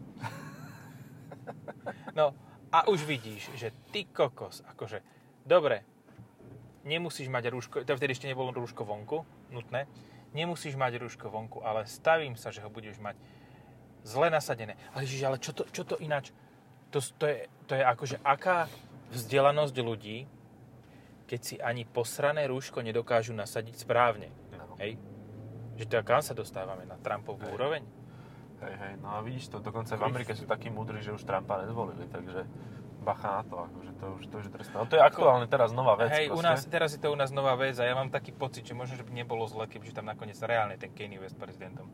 No 2.16 2.32
a 2.72 2.88
už 2.88 3.04
vidíš, 3.04 3.52
že 3.54 3.68
ty 3.92 4.08
kokos, 4.08 4.64
akože, 4.64 5.04
dobre, 5.44 5.84
nemusíš 6.88 7.28
mať 7.28 7.52
rúško, 7.52 7.76
to 7.84 7.92
vtedy 7.92 8.16
ešte 8.16 8.30
nebolo 8.30 8.54
rúško 8.56 8.88
vonku, 8.88 9.26
nutné, 9.52 9.84
nemusíš 10.32 10.80
mať 10.80 11.02
rúško 11.02 11.28
vonku, 11.28 11.60
ale 11.60 11.84
stavím 11.84 12.38
sa, 12.40 12.48
že 12.48 12.64
ho 12.64 12.72
budeš 12.72 12.96
mať 13.02 13.20
zle 14.06 14.30
nasadené. 14.30 14.78
Ale 14.94 15.04
Ježiš, 15.04 15.22
ale 15.26 15.36
čo 15.42 15.52
to, 15.52 15.66
čo 15.68 15.82
to 15.82 15.98
ináč, 15.98 16.30
to, 16.94 17.02
to, 17.02 17.26
je, 17.26 17.38
to 17.66 17.72
je 17.74 17.82
akože 17.82 18.16
aká 18.22 18.70
vzdelanosť 19.10 19.76
ľudí, 19.82 20.24
keď 21.26 21.40
si 21.42 21.54
ani 21.58 21.82
posrané 21.82 22.46
rúško 22.46 22.80
nedokážu 22.80 23.34
nasadiť 23.34 23.82
správne. 23.82 24.30
No. 24.54 24.78
Hej? 24.78 24.96
Že 25.76 25.84
teda 25.90 26.02
kam 26.06 26.22
sa 26.22 26.32
dostávame? 26.32 26.86
Na 26.86 26.96
Trumpovú 26.96 27.44
Hej. 27.44 27.52
úroveň? 27.52 27.82
Hej, 28.56 28.72
hej, 28.72 28.92
no 29.04 29.12
a 29.12 29.20
vidíš 29.20 29.52
to, 29.52 29.60
dokonca 29.60 30.00
v 30.00 30.02
Amerike 30.08 30.32
sú 30.32 30.48
takí 30.48 30.72
múdri, 30.72 31.04
že 31.04 31.12
už 31.12 31.28
Trumpa 31.28 31.60
nezvolili, 31.60 32.08
takže 32.08 32.48
bacha 33.04 33.38
na 33.38 33.42
to, 33.44 33.56
akože 33.68 33.92
to 34.00 34.06
už, 34.16 34.22
to 34.32 34.34
už 34.40 34.44
je 34.48 34.52
trestné. 34.56 34.74
No 34.80 34.88
to 34.88 34.96
je 34.96 35.02
aktuálne 35.04 35.46
teraz 35.46 35.76
nová 35.76 35.94
vec 36.00 36.10
Hej, 36.10 36.32
u 36.32 36.40
proste. 36.40 36.48
nás, 36.48 36.60
teraz 36.64 36.90
je 36.96 37.00
to 37.04 37.12
u 37.12 37.16
nás 37.20 37.30
nová 37.30 37.52
vec 37.54 37.76
a 37.76 37.84
ja 37.84 37.92
mám 37.92 38.08
taký 38.08 38.32
pocit, 38.32 38.64
že 38.64 38.72
možno, 38.72 38.96
že 38.96 39.04
by 39.04 39.12
nebolo 39.12 39.44
zle, 39.44 39.68
kebyže 39.68 39.92
tam 39.92 40.08
nakoniec 40.08 40.40
reálne 40.40 40.80
ten 40.80 40.88
Kanye 40.90 41.20
West 41.20 41.36
prezidentom. 41.36 41.92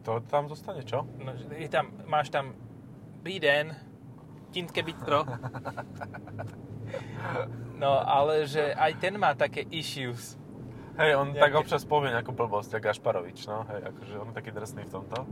Kto 0.00 0.24
tam 0.24 0.48
zostane, 0.48 0.80
čo? 0.82 1.04
No, 1.20 1.36
je 1.36 1.68
tam, 1.68 1.92
máš 2.08 2.32
tam 2.32 2.56
Biden, 3.20 3.76
Tintke 4.50 4.80
Bitro. 4.80 5.28
No, 7.74 7.98
ale 7.98 8.46
že 8.46 8.70
aj 8.72 8.92
ten 8.98 9.14
má 9.18 9.34
také 9.34 9.66
issues. 9.68 10.38
Hej, 10.94 11.18
on 11.18 11.34
Nejaké- 11.34 11.42
tak 11.42 11.52
občas 11.58 11.82
povie 11.82 12.14
nejakú 12.14 12.30
blbosť, 12.30 12.78
jak 12.78 12.86
Gašparovič, 12.86 13.50
no, 13.50 13.66
hej, 13.66 13.82
akože 13.90 14.14
on 14.14 14.30
je 14.30 14.36
taký 14.38 14.50
drsný 14.54 14.86
v 14.86 14.92
tomto. 14.94 15.26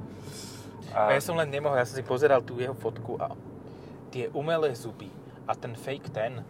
A 0.90 1.14
ja 1.14 1.22
som 1.22 1.38
len 1.38 1.46
nemohol, 1.46 1.78
ja 1.78 1.87
som 1.87 1.94
si 1.94 2.02
pozeral 2.02 2.42
tú 2.42 2.59
jeho 2.59 2.74
fotku 2.74 3.14
a 3.22 3.31
tie 4.11 4.26
umelé 4.35 4.74
zuby 4.74 5.07
a 5.46 5.55
ten 5.55 5.78
fake 5.78 6.11
ten, 6.11 6.42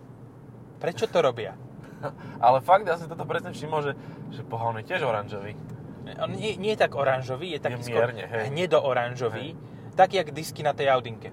prečo 0.80 1.04
to 1.04 1.20
robia? 1.20 1.52
Ale 2.44 2.64
fakt, 2.64 2.88
ja 2.88 2.96
si 2.96 3.04
toto 3.04 3.28
presne 3.28 3.52
všimol, 3.52 3.80
že, 3.84 3.92
že 4.32 4.40
boha, 4.42 4.72
on 4.72 4.80
je 4.80 4.88
tiež 4.88 5.04
oranžový. 5.04 5.52
On 6.18 6.32
nie, 6.32 6.56
nie 6.56 6.72
je 6.72 6.80
tak 6.80 6.96
oranžový, 6.96 7.54
je 7.54 7.60
taký 7.60 7.84
Je 7.84 7.92
mierne, 7.92 8.24
hej. 8.26 8.48
hnedo-oranžový, 8.48 9.54
tak 9.92 10.16
jak 10.16 10.32
disky 10.32 10.64
na 10.64 10.72
tej 10.72 10.88
Audinke. 10.88 11.30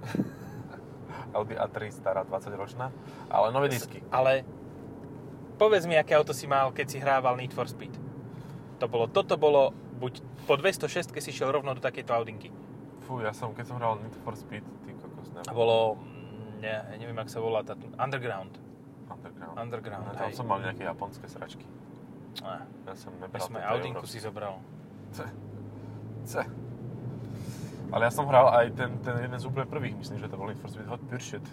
Audi 1.34 1.56
A3 1.56 1.92
stará 1.92 2.22
20 2.24 2.50
ročná, 2.54 2.90
ale 3.30 3.52
nové 3.52 3.70
disky. 3.70 4.02
Ale 4.10 4.42
povedz 5.56 5.86
mi, 5.86 5.94
aké 5.94 6.16
auto 6.16 6.34
si 6.34 6.48
mal, 6.48 6.72
keď 6.72 6.86
si 6.88 6.98
hrával 6.98 7.36
Need 7.36 7.52
for 7.52 7.68
Speed. 7.68 7.94
To 8.80 8.88
bolo, 8.88 9.06
toto 9.06 9.36
bolo, 9.36 9.76
buď 10.00 10.24
po 10.48 10.56
206 10.56 11.12
keď 11.12 11.22
si 11.22 11.32
šiel 11.36 11.52
rovno 11.52 11.76
do 11.76 11.82
takejto 11.84 12.16
Audinky. 12.16 12.50
Fú, 13.04 13.20
ja 13.20 13.36
som, 13.36 13.52
keď 13.52 13.66
som 13.68 13.76
hral 13.78 14.00
Need 14.00 14.16
for 14.24 14.34
Speed, 14.34 14.64
ty 14.88 14.96
kokos, 14.96 15.30
A 15.36 15.44
neviem. 15.44 15.54
bolo, 15.54 16.00
mm, 16.00 16.64
ne, 16.64 16.74
neviem, 16.96 17.18
ak 17.20 17.28
sa 17.28 17.44
volá 17.44 17.60
tá, 17.62 17.76
Underground. 18.00 18.56
Underground. 19.10 19.56
Underground, 19.60 20.04
No, 20.08 20.14
tam 20.16 20.32
som 20.32 20.46
mal 20.48 20.64
nejaké 20.64 20.88
japonské 20.88 21.28
sračky. 21.28 21.66
Ah, 22.40 22.64
Ja 22.88 22.94
som 22.96 23.12
ja 23.20 23.28
nebral 23.28 23.42
som 23.42 23.54
aj 23.58 23.62
tieto 23.62 23.74
Audinku 23.76 24.06
si 24.08 24.18
zobral. 24.22 24.62
Ce. 25.18 25.26
Ce. 26.24 26.42
Ale 27.90 28.06
ja 28.06 28.14
som 28.14 28.30
hral 28.30 28.54
aj 28.54 28.78
ten, 28.78 28.92
ten 29.02 29.18
jeden 29.18 29.34
z 29.34 29.46
úplne 29.50 29.66
prvých, 29.66 29.98
myslím, 29.98 30.22
že 30.22 30.30
to 30.30 30.38
Need 30.38 30.62
for 30.62 30.70
Speed 30.70 30.86
Hot 30.86 31.02
Pursuit. 31.10 31.46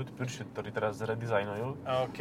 Hot 0.00 0.08
Pursuit, 0.16 0.48
ktorý 0.56 0.72
teraz 0.72 0.96
redesignujú. 0.96 1.76
OK, 1.84 2.20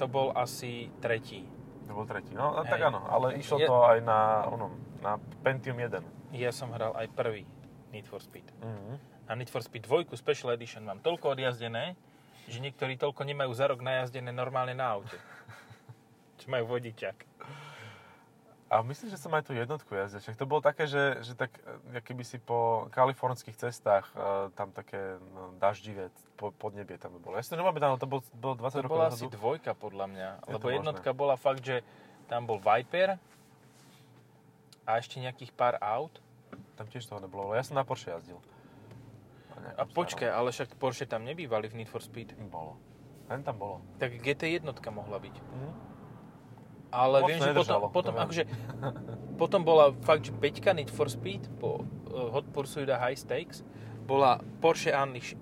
to 0.00 0.04
bol 0.08 0.32
asi 0.32 0.88
tretí. 0.98 1.44
To 1.86 1.92
bol 1.92 2.08
tretí. 2.08 2.32
No, 2.32 2.56
a 2.56 2.64
tak 2.64 2.80
Hej. 2.80 2.88
áno, 2.88 3.04
ale 3.04 3.36
išlo 3.36 3.60
Je- 3.60 3.68
to 3.68 3.76
aj 3.84 3.98
na, 4.00 4.48
onom, 4.48 4.72
na 5.04 5.20
Pentium 5.44 5.76
1. 5.76 6.00
Ja 6.32 6.48
som 6.50 6.72
hral 6.72 6.96
aj 6.96 7.12
prvý 7.12 7.44
Need 7.92 8.08
for 8.08 8.24
Speed. 8.24 8.48
Mhm. 8.64 8.96
A 9.28 9.36
Need 9.36 9.52
for 9.52 9.60
Speed 9.60 9.84
2 9.84 10.08
Special 10.16 10.56
Edition 10.56 10.82
mám 10.82 11.04
toľko 11.04 11.36
odjazdené, 11.36 11.94
že 12.48 12.58
niektorí 12.58 12.96
toľko 12.96 13.28
nemajú 13.28 13.52
za 13.52 13.68
rok 13.68 13.84
najazdené 13.84 14.32
normálne 14.32 14.72
na 14.72 14.96
aute. 14.96 15.14
Čo 16.40 16.48
majú 16.48 16.74
vodičak. 16.74 17.28
A 18.72 18.80
myslím, 18.80 19.12
že 19.12 19.20
som 19.20 19.28
aj 19.36 19.44
tú 19.44 19.52
jednotku 19.52 19.92
jazdil. 19.92 20.24
Však 20.24 20.40
to 20.40 20.48
bolo 20.48 20.64
také, 20.64 20.88
že, 20.88 21.20
že 21.20 21.36
tak, 21.36 21.52
e, 21.92 22.00
keby 22.00 22.24
si 22.24 22.40
po 22.40 22.88
kalifornských 22.88 23.52
cestách 23.52 24.08
e, 24.16 24.48
tam 24.56 24.72
také 24.72 25.20
no, 25.36 25.52
daždivé 25.60 26.08
po, 26.40 26.56
podnebie 26.56 26.96
tam 26.96 27.20
bolo. 27.20 27.36
Ja 27.36 27.44
si 27.44 27.52
to 27.52 27.60
nepamätám, 27.60 28.00
to 28.00 28.08
bolo, 28.08 28.24
bolo 28.32 28.56
20 28.56 28.64
To 28.64 28.80
rokov 28.80 28.96
bola 28.96 29.12
asi 29.12 29.28
dvojka 29.28 29.76
podľa 29.76 30.06
mňa. 30.08 30.28
Je 30.32 30.40
to 30.40 30.52
lebo 30.56 30.66
možné. 30.72 30.76
jednotka 30.80 31.10
bola 31.12 31.36
fakt, 31.36 31.60
že 31.60 31.84
tam 32.32 32.48
bol 32.48 32.56
Viper 32.64 33.20
a 34.88 34.90
ešte 34.96 35.20
nejakých 35.20 35.52
pár 35.52 35.76
aut. 35.76 36.16
Tam 36.80 36.88
tiež 36.88 37.04
toho 37.04 37.20
nebolo, 37.20 37.52
ja 37.52 37.60
som 37.60 37.76
na 37.76 37.84
Porsche 37.84 38.08
jazdil. 38.08 38.40
A 39.76 39.84
počkaj, 39.84 40.32
ale 40.32 40.48
však 40.48 40.80
Porsche 40.80 41.04
tam 41.04 41.28
nebývali 41.28 41.68
v 41.68 41.84
Need 41.84 41.92
for 41.92 42.00
Speed. 42.00 42.32
Bolo. 42.48 42.80
Len 43.28 43.44
tam 43.44 43.60
bolo. 43.60 43.84
Tak 44.00 44.16
GT 44.16 44.48
jednotka 44.48 44.88
mohla 44.88 45.20
byť. 45.20 45.36
Mhm. 45.36 45.91
Ale 46.92 47.24
Moc 47.24 47.28
viem, 47.32 47.40
že 47.40 47.52
potom, 47.56 47.80
potom, 47.88 48.12
neviem. 48.12 48.24
akože, 48.28 48.42
potom 49.40 49.60
bola 49.64 49.96
fakt, 50.04 50.28
že 50.28 50.32
5 50.36 50.76
Need 50.76 50.92
for 50.92 51.08
Speed 51.08 51.48
po 51.56 51.80
uh, 52.12 52.28
Hot 52.36 52.44
Pursuit 52.52 52.86
a 52.92 53.00
High 53.00 53.16
Stakes 53.16 53.64
bola 54.04 54.44
Porsche. 54.60 54.92
Unleashed. 54.92 55.40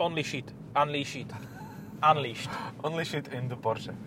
Unleashed. 2.00 2.52
Only 2.86 3.04
shit 3.04 3.26
in 3.34 3.50
the 3.50 3.58
Porsche. 3.58 3.98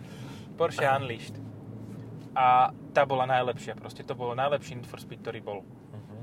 Porsche 0.56 0.88
Unleashed. 0.88 1.36
A 2.34 2.72
tá 2.96 3.04
bola 3.04 3.28
najlepšia 3.28 3.76
proste. 3.76 4.08
To 4.08 4.16
bolo 4.16 4.34
najlepší 4.34 4.80
Need 4.80 4.88
for 4.88 5.04
Speed, 5.04 5.20
ktorý 5.20 5.44
bol. 5.44 5.60
Mhm. 5.92 6.18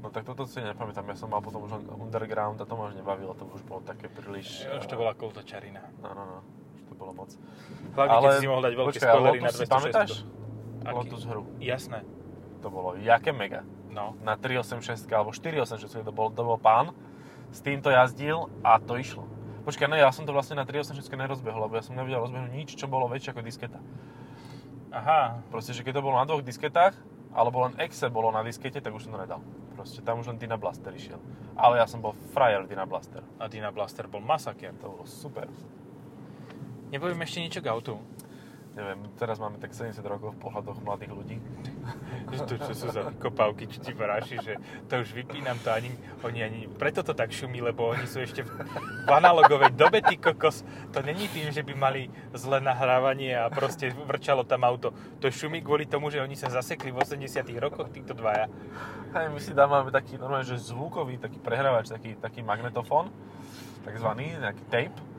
No 0.00 0.08
tak 0.14 0.22
toto 0.22 0.46
si 0.46 0.62
nepamätám, 0.62 1.04
ja 1.10 1.16
som 1.18 1.28
mal 1.28 1.42
potom 1.42 1.66
už 1.66 1.76
Underground 1.92 2.62
a 2.62 2.64
to 2.64 2.72
ma 2.78 2.88
už 2.88 2.96
nebavilo, 2.96 3.36
to 3.36 3.44
už 3.44 3.60
bolo 3.68 3.84
také 3.84 4.08
príliš... 4.08 4.64
Už 4.64 4.88
to 4.88 4.96
bola 4.96 5.12
koltočarina. 5.12 5.84
No, 6.00 6.16
no, 6.16 6.24
no, 6.24 6.36
bolo 7.00 7.16
moc. 7.16 7.32
Hlavne, 7.96 8.12
keď 8.20 8.36
si 8.36 8.48
mohol 8.52 8.62
dať 8.68 8.74
veľké 8.76 8.90
počkaj, 8.92 9.08
spoilery 9.08 9.38
na 9.40 9.48
Lotus 9.48 9.56
si 9.56 9.64
206. 9.64 9.72
pamätáš? 9.72 10.10
Lotus 10.84 11.22
hru. 11.24 11.42
Jasné. 11.56 11.98
To 12.60 12.68
bolo 12.68 13.00
jaké 13.00 13.32
mega. 13.32 13.64
No. 13.88 14.14
Na 14.20 14.36
386 14.36 15.08
alebo 15.10 15.32
486 15.32 16.04
to 16.04 16.12
bol, 16.12 16.28
to 16.28 16.44
bol 16.44 16.60
pán, 16.60 16.92
s 17.50 17.58
týmto 17.64 17.88
jazdil 17.90 18.52
a 18.62 18.78
to 18.78 19.00
išlo. 19.00 19.26
Počkaj, 19.66 19.88
ne, 19.92 19.98
ja 20.00 20.08
som 20.14 20.24
to 20.24 20.32
vlastne 20.32 20.56
na 20.56 20.64
386 20.64 21.04
nerozbehol, 21.10 21.68
lebo 21.68 21.76
ja 21.76 21.84
som 21.84 21.92
nevedel 21.98 22.22
rozbehnúť 22.22 22.52
nič, 22.52 22.68
čo 22.78 22.86
bolo 22.88 23.10
väčšie 23.10 23.34
ako 23.34 23.42
disketa. 23.44 23.80
Aha. 24.90 25.42
Proste, 25.52 25.76
že 25.76 25.84
keď 25.84 26.00
to 26.00 26.06
bolo 26.06 26.16
na 26.16 26.26
dvoch 26.26 26.42
disketách, 26.42 26.96
alebo 27.30 27.62
len 27.62 27.78
exe 27.78 28.10
bolo 28.10 28.34
na 28.34 28.42
diskete, 28.42 28.82
tak 28.82 28.90
už 28.90 29.06
som 29.06 29.14
to 29.14 29.22
nedal. 29.22 29.44
Proste 29.78 30.02
tam 30.02 30.18
už 30.18 30.34
len 30.34 30.38
Dyna 30.40 30.58
Blaster 30.58 30.90
išiel. 30.90 31.22
Ale 31.54 31.78
ja 31.78 31.86
som 31.86 32.02
bol 32.02 32.16
frajer 32.34 32.66
Dyna 32.66 32.88
Blaster. 32.90 33.22
A 33.38 33.46
Dina 33.46 33.70
Blaster 33.70 34.10
bol 34.10 34.18
masaker. 34.24 34.74
To 34.82 34.98
bolo 34.98 35.04
super. 35.06 35.46
Nepoviem 36.90 37.22
ešte 37.22 37.38
niečo 37.38 37.60
k 37.62 37.70
autu. 37.70 38.02
Neviem, 38.70 39.02
teraz 39.18 39.42
máme 39.42 39.58
tak 39.58 39.74
70 39.74 39.98
rokov 40.06 40.38
v 40.38 40.46
pohľadoch 40.46 40.78
mladých 40.86 41.10
ľudí. 41.10 41.36
To, 42.30 42.54
čo 42.54 42.72
sú 42.78 42.86
za 42.94 43.10
kopávky, 43.18 43.66
čo 43.66 43.82
ti 43.82 43.90
vráši, 43.90 44.38
že 44.38 44.54
to 44.86 45.02
už 45.02 45.10
vypínam 45.18 45.58
to 45.66 45.74
ani, 45.74 45.90
oni 46.22 46.40
ani, 46.46 46.60
preto 46.70 47.02
to 47.02 47.10
tak 47.10 47.34
šumí, 47.34 47.58
lebo 47.58 47.90
oni 47.90 48.06
sú 48.06 48.22
ešte 48.22 48.46
v, 48.46 48.50
v 49.02 49.10
analogovej 49.10 49.74
dobe, 49.74 49.98
ty 49.98 50.14
kokos. 50.14 50.62
To 50.94 51.02
není 51.02 51.26
tým, 51.26 51.50
že 51.50 51.66
by 51.66 51.74
mali 51.74 52.06
zlé 52.30 52.62
nahrávanie 52.62 53.34
a 53.34 53.50
proste 53.50 53.90
vrčalo 53.90 54.46
tam 54.46 54.62
auto. 54.62 54.94
To 55.18 55.26
šumí 55.26 55.58
kvôli 55.58 55.90
tomu, 55.90 56.14
že 56.14 56.22
oni 56.22 56.38
sa 56.38 56.54
zasekli 56.54 56.94
v 56.94 57.02
80 57.02 57.42
rokoch, 57.58 57.90
títo 57.90 58.14
dvaja. 58.14 58.46
Hej, 59.10 59.26
my 59.34 59.40
si 59.42 59.50
dávame 59.58 59.90
taký 59.90 60.14
normálne, 60.14 60.46
že 60.46 60.62
zvukový 60.62 61.18
taký 61.18 61.42
prehrávač, 61.42 61.90
taký, 61.90 62.14
taký 62.14 62.46
magnetofón, 62.46 63.10
takzvaný, 63.82 64.38
nejaký 64.38 64.64
tape. 64.70 65.09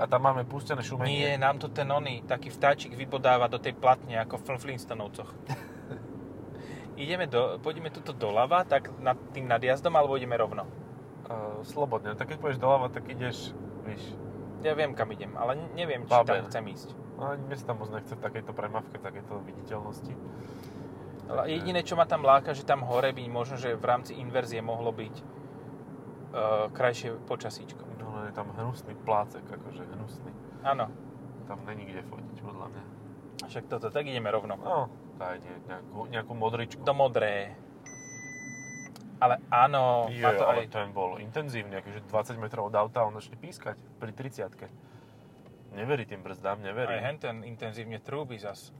A 0.00 0.08
tam 0.08 0.24
máme 0.24 0.48
pustené 0.48 0.80
šumenie. 0.80 1.12
Nie, 1.12 1.32
nám 1.36 1.60
to 1.60 1.68
ten 1.68 1.84
oný, 1.84 2.24
taký 2.24 2.48
vtáčik 2.48 2.96
vybodáva 2.96 3.52
do 3.52 3.60
tej 3.60 3.76
platne, 3.76 4.16
ako 4.16 4.40
v 4.40 4.44
Flintstonovcoch. 4.56 5.28
ideme 6.96 7.28
do, 7.28 7.60
pôjdeme 7.60 7.92
tuto 7.92 8.16
doľava, 8.16 8.64
tak 8.64 8.88
nad 8.96 9.20
tým 9.36 9.44
nadjazdom, 9.44 9.92
alebo 9.92 10.16
ideme 10.16 10.40
rovno? 10.40 10.64
Uh, 11.28 11.60
slobodne. 11.68 12.16
Tak 12.16 12.32
keď 12.32 12.38
pôjdeš 12.40 12.60
doľava, 12.64 12.88
tak 12.88 13.12
ideš, 13.12 13.52
víš, 13.84 14.02
Ja 14.64 14.72
viem, 14.72 14.92
kam 14.92 15.08
idem, 15.12 15.36
ale 15.36 15.56
neviem, 15.76 16.04
či 16.04 16.12
Baben. 16.12 16.44
tam 16.44 16.48
chcem 16.48 16.64
ísť. 16.68 16.88
no 17.20 17.36
mne 17.36 17.56
sa 17.56 17.64
tam 17.68 17.76
moc 17.80 17.88
nechce 17.92 18.12
v 18.16 18.22
takejto 18.24 18.52
premávke, 18.56 18.96
takejto 19.00 19.34
viditeľnosti. 19.44 20.12
Ale 21.30 21.46
jediné, 21.46 21.80
čo 21.86 21.94
ma 21.94 22.04
tam 22.08 22.26
láka, 22.26 22.56
že 22.56 22.66
tam 22.66 22.82
hore 22.82 23.14
by 23.14 23.22
možno, 23.30 23.54
že 23.54 23.78
v 23.78 23.84
rámci 23.86 24.18
inverzie 24.18 24.58
mohlo 24.64 24.90
byť 24.90 25.39
uh, 26.30 26.70
krajšie 26.72 27.18
počasíčko. 27.26 27.82
No, 27.98 28.10
no 28.10 28.20
je 28.26 28.32
tam 28.34 28.50
hnusný 28.54 28.94
plácek, 29.06 29.42
akože 29.44 29.82
hnusný. 29.96 30.32
Áno, 30.62 30.88
Tam 31.50 31.66
není 31.66 31.88
kde 31.88 32.06
fotiť, 32.06 32.36
podľa 32.46 32.66
mňa. 32.70 32.82
však 33.50 33.64
toto, 33.66 33.90
tak 33.90 34.06
ideme 34.06 34.30
rovno. 34.30 34.54
No, 34.60 34.86
daj 35.18 35.42
nejakú, 35.66 36.06
nejakú 36.06 36.32
modričku. 36.36 36.80
To 36.86 36.94
modré. 36.94 37.58
Ale 39.20 39.36
áno, 39.52 40.08
Je, 40.08 40.24
má 40.24 40.32
to 40.32 40.48
ale 40.48 40.64
aj... 40.64 40.72
ten 40.72 40.88
bol 40.96 41.20
intenzívny, 41.20 41.76
akože 41.84 42.08
20 42.08 42.40
metrov 42.40 42.72
od 42.72 42.74
auta 42.78 43.04
on 43.04 43.12
začne 43.12 43.36
pískať 43.36 43.76
pri 44.00 44.16
30 44.16 44.48
Neverí 45.76 46.02
tým 46.08 46.24
brzdám, 46.24 46.64
neverí. 46.64 46.98
Aj 46.98 47.14
henten 47.14 47.46
intenzívne 47.46 48.02
trúby 48.02 48.40
zas. 48.40 48.74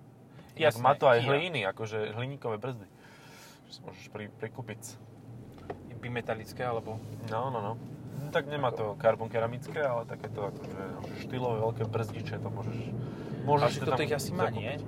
Jasné, 0.59 0.83
má 0.83 0.99
to 0.99 1.07
aj 1.07 1.23
Kia. 1.23 1.29
hlíny, 1.31 1.61
akože 1.71 2.17
hliníkové 2.19 2.59
brzdy. 2.59 2.87
Že 3.69 3.71
si 3.71 3.81
môžeš 3.87 4.07
pri, 4.11 4.27
prikúpiť. 4.43 4.99
Bimetalické, 6.01 6.65
alebo... 6.65 6.97
No, 7.29 7.53
no, 7.53 7.61
no. 7.61 7.73
no. 7.77 8.31
Tak 8.31 8.47
nemá 8.49 8.73
to 8.73 8.97
karbon 9.01 9.29
keramické, 9.29 9.81
ale 9.81 10.05
takéto 10.05 10.49
akože 10.49 10.81
štýlové 11.25 11.57
veľké 11.61 11.83
brzdiče 11.89 12.37
to 12.41 12.49
môžeš... 12.49 12.77
môžeš 13.45 13.71
že 13.77 13.89
to 13.89 14.03
ich 14.05 14.15
asi 14.17 14.31
má, 14.33 14.49
nie? 14.49 14.81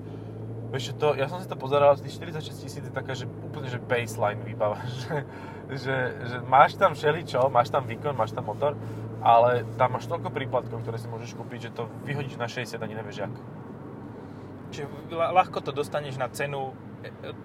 Vieš 0.73 0.97
to, 0.97 1.13
ja 1.13 1.29
som 1.29 1.37
si 1.37 1.49
to 1.49 1.57
pozeral, 1.57 1.93
tých 2.01 2.17
46 2.17 2.65
tisíc 2.65 2.81
je 2.81 2.89
taká, 2.89 3.13
že 3.13 3.29
úplne, 3.29 3.69
že 3.69 3.77
baseline 3.77 4.41
výbava, 4.41 4.81
že, 5.05 5.29
že, 5.69 5.97
že 6.17 6.37
máš 6.49 6.81
tam 6.81 6.97
všeličo, 6.97 7.53
máš 7.53 7.69
tam 7.69 7.85
výkon, 7.85 8.17
máš 8.17 8.33
tam 8.33 8.49
motor, 8.49 8.73
ale 9.21 9.69
tam 9.77 10.01
máš 10.01 10.09
toľko 10.09 10.33
príplatkov, 10.33 10.81
ktoré 10.81 10.97
si 10.97 11.13
môžeš 11.13 11.37
kúpiť, 11.37 11.69
že 11.69 11.71
to 11.77 11.93
vyhodíš 12.09 12.41
na 12.41 12.49
60 12.49 12.81
ani 12.81 12.95
nevieš 12.97 13.29
jak. 13.29 13.35
Čiže 14.73 14.89
ľa- 15.13 15.33
ľahko 15.37 15.61
to 15.61 15.77
dostaneš 15.77 16.17
na 16.17 16.33
cenu 16.33 16.73
e, 17.05 17.13
e, 17.13 17.37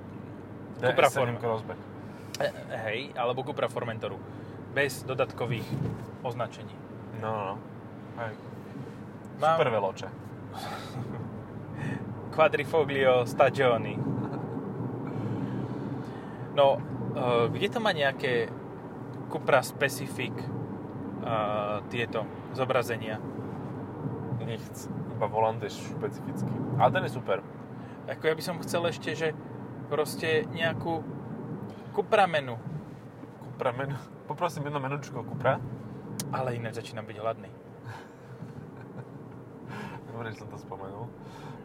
Cupra 0.79 1.11
DS7 1.11 1.19
Form- 1.19 1.39
Crossback. 1.43 1.79
E, 2.39 2.51
hej, 2.87 3.11
alebo 3.17 3.43
Cupra 3.43 3.67
Formentoru. 3.67 4.17
Bez 4.73 5.03
dodatkových 5.03 5.65
označení. 6.23 6.73
No, 7.21 7.31
no. 7.31 7.57
Hej. 8.17 8.33
Mám- 9.39 9.57
Super 9.57 9.69
veloče. 9.69 10.07
Quadrifoglio 12.35 13.25
Stagioni. 13.25 13.97
No, 16.55 16.77
e, 17.15 17.49
kde 17.49 17.69
to 17.69 17.79
má 17.79 17.93
nejaké 17.93 18.49
Cupra 19.29 19.61
Specific 19.61 20.33
e, 20.33 20.45
tieto 21.89 22.25
zobrazenia? 22.53 23.19
Nichts. 24.47 24.87
Iba 25.17 25.27
volant 25.27 25.59
je 25.59 25.73
špecifický. 25.73 26.47
Ale 26.79 26.93
ten 26.93 27.03
je 27.03 27.11
super. 27.11 27.43
Ako 28.07 28.23
ja 28.23 28.35
by 28.37 28.43
som 28.45 28.61
chcel 28.63 28.79
ešte, 28.87 29.11
že 29.11 29.35
proste 29.91 30.47
nejakú 30.55 31.03
Cupra 31.97 32.29
menu. 32.29 32.53
Cupra 33.41 33.71
menu. 33.73 33.97
Poprosím 34.29 34.69
jedno 34.69 34.77
menučko 34.77 35.25
Cupra. 35.25 35.57
Ale 36.29 36.53
ináč 36.53 36.77
začínam 36.77 37.09
byť 37.09 37.17
hladný. 37.17 37.49
Dobre, 40.13 40.29
že 40.29 40.45
som 40.45 40.49
to 40.53 40.61
spomenul. 40.61 41.09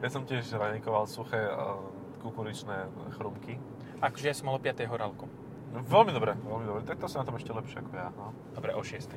Ja 0.01 0.09
som 0.09 0.25
tiež 0.25 0.49
ranikoval 0.57 1.05
suché 1.05 1.37
uh, 1.37 1.85
kukuričné 2.25 2.89
chrumky. 3.21 3.61
Akože 4.01 4.33
ja 4.33 4.33
som 4.33 4.49
mal 4.49 4.57
o 4.57 4.63
5. 4.65 4.81
horálku. 4.89 5.29
No, 5.77 5.85
veľmi 5.85 6.17
dobre, 6.17 6.33
veľmi 6.41 6.65
dobre. 6.65 6.83
Tak 6.89 6.97
to 6.97 7.13
som 7.13 7.21
na 7.21 7.29
tom 7.29 7.37
ešte 7.37 7.53
lepšie 7.53 7.85
ako 7.85 7.93
ja. 7.93 8.09
No. 8.17 8.33
Dobre, 8.57 8.73
o 8.73 8.81
6. 8.81 9.13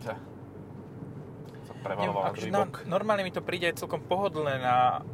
Ťa. 0.00 0.16
Som 1.68 1.76
Neviem, 1.76 1.84
prevaloval 1.84 2.22
na 2.24 2.28
akože 2.32 2.48
na, 2.48 2.60
bok. 2.64 2.74
normálne 2.88 3.22
mi 3.28 3.32
to 3.36 3.44
príde 3.44 3.68
celkom 3.76 4.00
pohodlné 4.00 4.56
na 4.64 5.04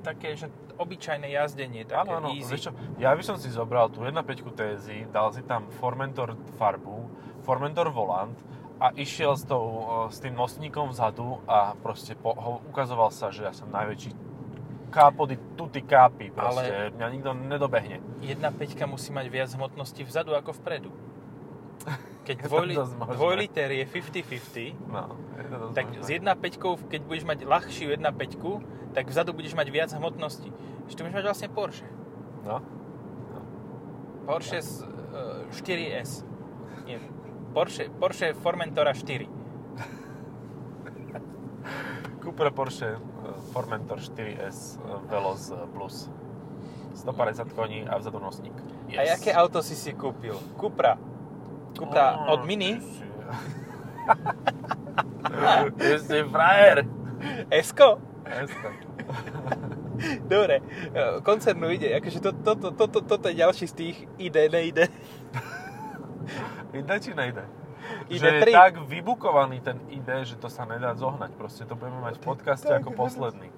také, 0.00 0.32
že 0.34 0.48
obyčajné 0.74 1.28
jazdenie, 1.30 1.82
také 1.82 2.08
Áno, 2.08 2.18
áno, 2.18 2.28
easy. 2.30 2.48
vieš 2.48 2.62
čo, 2.66 2.72
ja 2.96 3.10
by 3.10 3.22
som 3.22 3.36
si 3.36 3.48
zobral 3.48 3.88
tú 3.88 4.00
1.5 4.00 4.18
TSI, 4.48 5.08
dal 5.08 5.30
si 5.30 5.42
tam 5.42 5.68
Formentor 5.72 6.32
farbu, 6.56 7.08
Formentor 7.40 7.88
volant 7.88 8.36
a 8.78 8.90
išiel 8.92 9.32
s, 9.32 9.44
tou, 9.44 9.64
s 10.08 10.18
tým 10.18 10.32
nosníkom 10.32 10.90
vzadu 10.90 11.38
a 11.44 11.74
proste 11.76 12.14
po, 12.14 12.32
ho, 12.32 12.58
ukazoval 12.66 13.08
sa, 13.08 13.28
že 13.28 13.42
ja 13.42 13.52
som 13.52 13.68
najväčší 13.68 14.10
kápody 14.88 15.40
tuty 15.54 15.80
kápi, 15.80 16.28
proste, 16.28 16.68
Ale- 16.68 16.92
mňa 16.92 17.06
nikto 17.08 17.30
nedobehne. 17.32 17.96
1.5 18.20 18.36
musí 18.84 19.08
mať 19.08 19.26
viac 19.26 19.48
hmotnosti 19.50 20.02
vzadu 20.02 20.36
ako 20.36 20.52
vpredu. 20.60 20.90
Keď 22.22 22.46
dvojli, 22.46 22.74
dvojliter 23.10 23.66
je 23.72 23.84
50-50, 23.88 24.78
No, 24.86 25.18
tak 25.74 25.90
s 25.98 26.06
1.5, 26.06 26.86
keď 26.86 27.00
budeš 27.02 27.24
mať 27.26 27.38
ľahšiu 27.42 27.98
1.5, 27.98 28.81
tak 28.94 29.08
vzadu 29.08 29.32
budeš 29.32 29.56
mať 29.56 29.68
viac 29.72 29.90
hmotnosti. 29.92 30.52
Že 30.88 30.94
tu 30.94 31.00
budeš 31.04 31.16
mať 31.16 31.24
vlastne 31.24 31.48
Porsche. 31.48 31.88
No, 32.44 32.60
Porsche 34.28 34.60
s, 34.62 34.84
e, 34.84 35.48
4S. 35.50 36.24
Nie, 36.86 36.98
Porsche, 37.52 37.90
Porsche 37.90 38.34
Formentora 38.34 38.94
4. 38.94 39.42
Cupra 42.22 42.50
Porsche 42.50 42.86
eh, 42.86 42.98
Formentor 43.52 43.98
4S 43.98 44.78
eh, 44.78 45.10
Veloz 45.10 45.50
eh, 45.50 45.56
Plus. 45.74 46.10
150 46.94 47.52
koní 47.52 47.88
a 47.88 47.98
vzadu 47.98 48.18
nosník. 48.18 48.52
A 48.98 49.02
jaké 49.02 49.32
auto 49.32 49.62
si 49.62 49.76
si 49.76 49.92
kúpil? 49.92 50.36
Cupra. 50.60 50.98
Cupra 51.72 52.16
No, 52.28 52.32
od 52.36 52.44
Mini? 52.44 52.76
Ty 55.78 55.98
si 55.98 56.20
frajer. 56.28 56.84
Esko? 57.50 57.96
Esko. 58.28 58.68
Dobre, 60.32 60.58
e, 60.58 61.20
koncernu 61.22 61.70
ide, 61.70 61.94
akože 61.98 62.18
to, 62.18 62.30
to, 62.32 62.52
to, 62.56 62.68
to, 62.74 62.84
to, 62.88 63.00
toto 63.06 63.26
je 63.28 63.36
ďalší 63.38 63.66
z 63.68 63.74
tých 63.74 63.96
ide, 64.18 64.48
nejde. 64.48 64.88
Ide 66.72 66.96
či 67.04 67.12
nejde? 67.12 67.44
Ide 68.08 68.16
že 68.16 68.28
je 68.40 68.54
tak 68.54 68.80
vybukovaný 68.88 69.60
ten 69.60 69.76
ID, 69.92 70.24
že 70.24 70.40
to 70.40 70.48
sa 70.48 70.64
nedá 70.64 70.96
zohnať. 70.96 71.36
Proste 71.36 71.68
to 71.68 71.76
budeme 71.76 72.00
mať 72.00 72.16
v 72.16 72.22
podcaste 72.24 72.72
ako 72.72 72.96
posledný. 72.96 73.52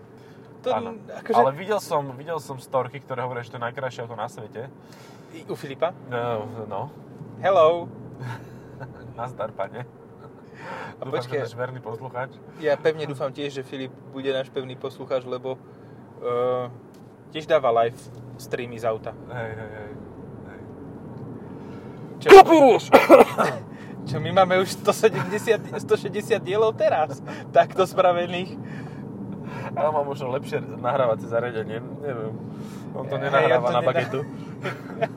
To, 0.64 0.72
Áno. 0.72 0.96
akože, 0.96 1.37
Ale 1.37 1.52
videl 1.52 1.78
som, 1.78 2.02
videl 2.16 2.40
som 2.40 2.57
storky, 2.57 2.98
ktoré 2.98 3.20
hovoria, 3.22 3.44
že 3.44 3.52
to 3.52 3.61
je 3.61 3.64
najkrajšie 3.68 4.00
auto 4.09 4.16
na 4.16 4.26
svete. 4.26 4.72
U 5.46 5.54
Filipa? 5.54 5.92
No, 6.09 6.48
no. 6.64 6.83
Hello. 7.38 7.87
Nazdar, 9.18 9.52
pane. 9.52 9.85
A 10.98 11.02
Dúfam, 11.06 11.20
počkaj. 11.20 11.46
že 11.46 11.56
verný 11.56 11.80
poslucháč. 11.82 12.30
Ja 12.62 12.78
pevne 12.78 13.04
dúfam 13.04 13.30
tiež, 13.30 13.60
že 13.60 13.62
Filip 13.66 13.92
bude 14.14 14.30
náš 14.30 14.48
pevný 14.50 14.78
poslucháč, 14.78 15.26
lebo 15.26 15.58
uh, 16.22 16.70
tiež 17.34 17.50
dáva 17.50 17.74
live 17.84 17.98
streamy 18.38 18.78
z 18.78 18.84
auta. 18.86 19.12
Hej, 19.30 19.50
hej, 19.58 19.70
hej. 19.74 19.90
Čo, 22.24 22.28
čo 24.08 24.16
my 24.16 24.30
máme 24.32 24.56
už 24.62 24.80
170, 24.80 25.76
160 25.76 26.40
dielov 26.40 26.72
teraz, 26.78 27.20
takto 27.52 27.84
spravených. 27.84 28.56
Ale 29.74 29.88
mám 29.90 30.06
možno 30.06 30.30
lepšie 30.30 30.62
nahrávacie 30.62 31.26
zariadenie, 31.26 31.82
neviem. 32.00 32.32
On 32.94 33.04
to 33.10 33.18
nenahráva 33.18 33.50
ja 33.50 33.58
to 33.58 33.74
na 33.74 33.82
bagetu. 33.82 34.20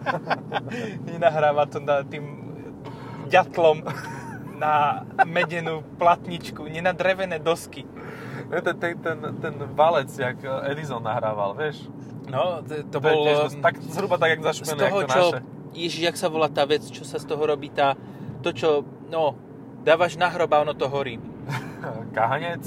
Nenahráva 1.07 1.63
to 1.69 1.77
na 1.77 2.01
tým 2.01 2.25
ďatlom 3.29 3.85
na 4.57 5.05
medenú 5.23 5.85
platničku, 6.01 6.65
nie 6.65 6.81
na 6.81 6.91
drevené 6.91 7.37
dosky. 7.37 7.85
Ne, 8.49 8.59
ten, 8.61 8.75
ten, 8.77 8.95
ten, 8.97 9.17
ten 9.37 9.53
valec, 9.77 10.09
jak 10.09 10.41
Edison 10.65 11.03
nahrával, 11.03 11.53
vieš? 11.53 11.85
No, 12.27 12.65
to, 12.65 12.81
to 12.89 12.97
To 12.97 12.99
bol... 12.99 13.23
tiež 13.23 13.39
um, 13.53 13.61
tak, 13.61 13.75
zhruba 13.85 14.17
tak, 14.17 14.29
jak 14.35 14.41
z 14.41 14.45
zašumené, 14.51 14.81
toho, 14.81 14.97
jak 14.97 15.07
to 15.07 15.13
čo... 15.13 15.23
naše. 15.31 15.39
Ježiš, 15.77 16.01
jak 16.09 16.17
sa 16.17 16.27
volá 16.27 16.49
tá 16.49 16.65
vec, 16.65 16.83
čo 16.89 17.05
sa 17.05 17.21
z 17.21 17.25
toho 17.29 17.43
robí, 17.45 17.69
tá... 17.69 17.93
To, 18.41 18.49
čo... 18.49 18.81
No, 19.13 19.37
dávaš 19.85 20.17
na 20.17 20.27
hrob 20.27 20.49
a 20.51 20.65
ono 20.65 20.73
to 20.73 20.89
horí. 20.89 21.21
Kahanec, 22.17 22.65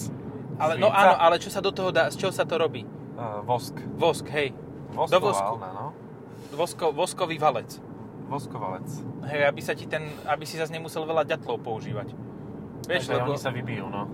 Ale, 0.61 0.76
no 0.76 0.92
áno, 0.92 1.16
ale 1.16 1.40
čo 1.40 1.48
sa 1.48 1.64
do 1.64 1.72
toho 1.72 1.88
dá, 1.90 2.12
z 2.12 2.20
čoho 2.20 2.33
sa 2.33 2.44
to 2.44 2.61
robí? 2.61 2.85
uh, 3.16 3.40
vosk. 3.44 3.76
Vosk, 3.96 4.29
hej. 4.29 4.53
Voskoválna, 4.92 5.12
Do 5.12 5.18
vosku. 5.20 5.55
no. 5.61 5.87
Vosko, 6.53 6.85
voskový 6.92 7.37
valec. 7.40 7.81
Voskovalec. 8.31 8.87
Hej, 9.27 9.43
aby 9.51 9.61
sa 9.61 9.75
ti 9.75 9.90
ten, 9.90 10.07
aby 10.31 10.47
si 10.47 10.55
zase 10.55 10.71
nemusel 10.71 11.03
veľa 11.03 11.27
ďatlov 11.27 11.59
používať. 11.66 12.14
Vieš, 12.87 13.11
Takže 13.11 13.19
lebo 13.19 13.35
oni 13.35 13.43
sa 13.43 13.51
vybijú, 13.53 13.87
no. 13.90 14.09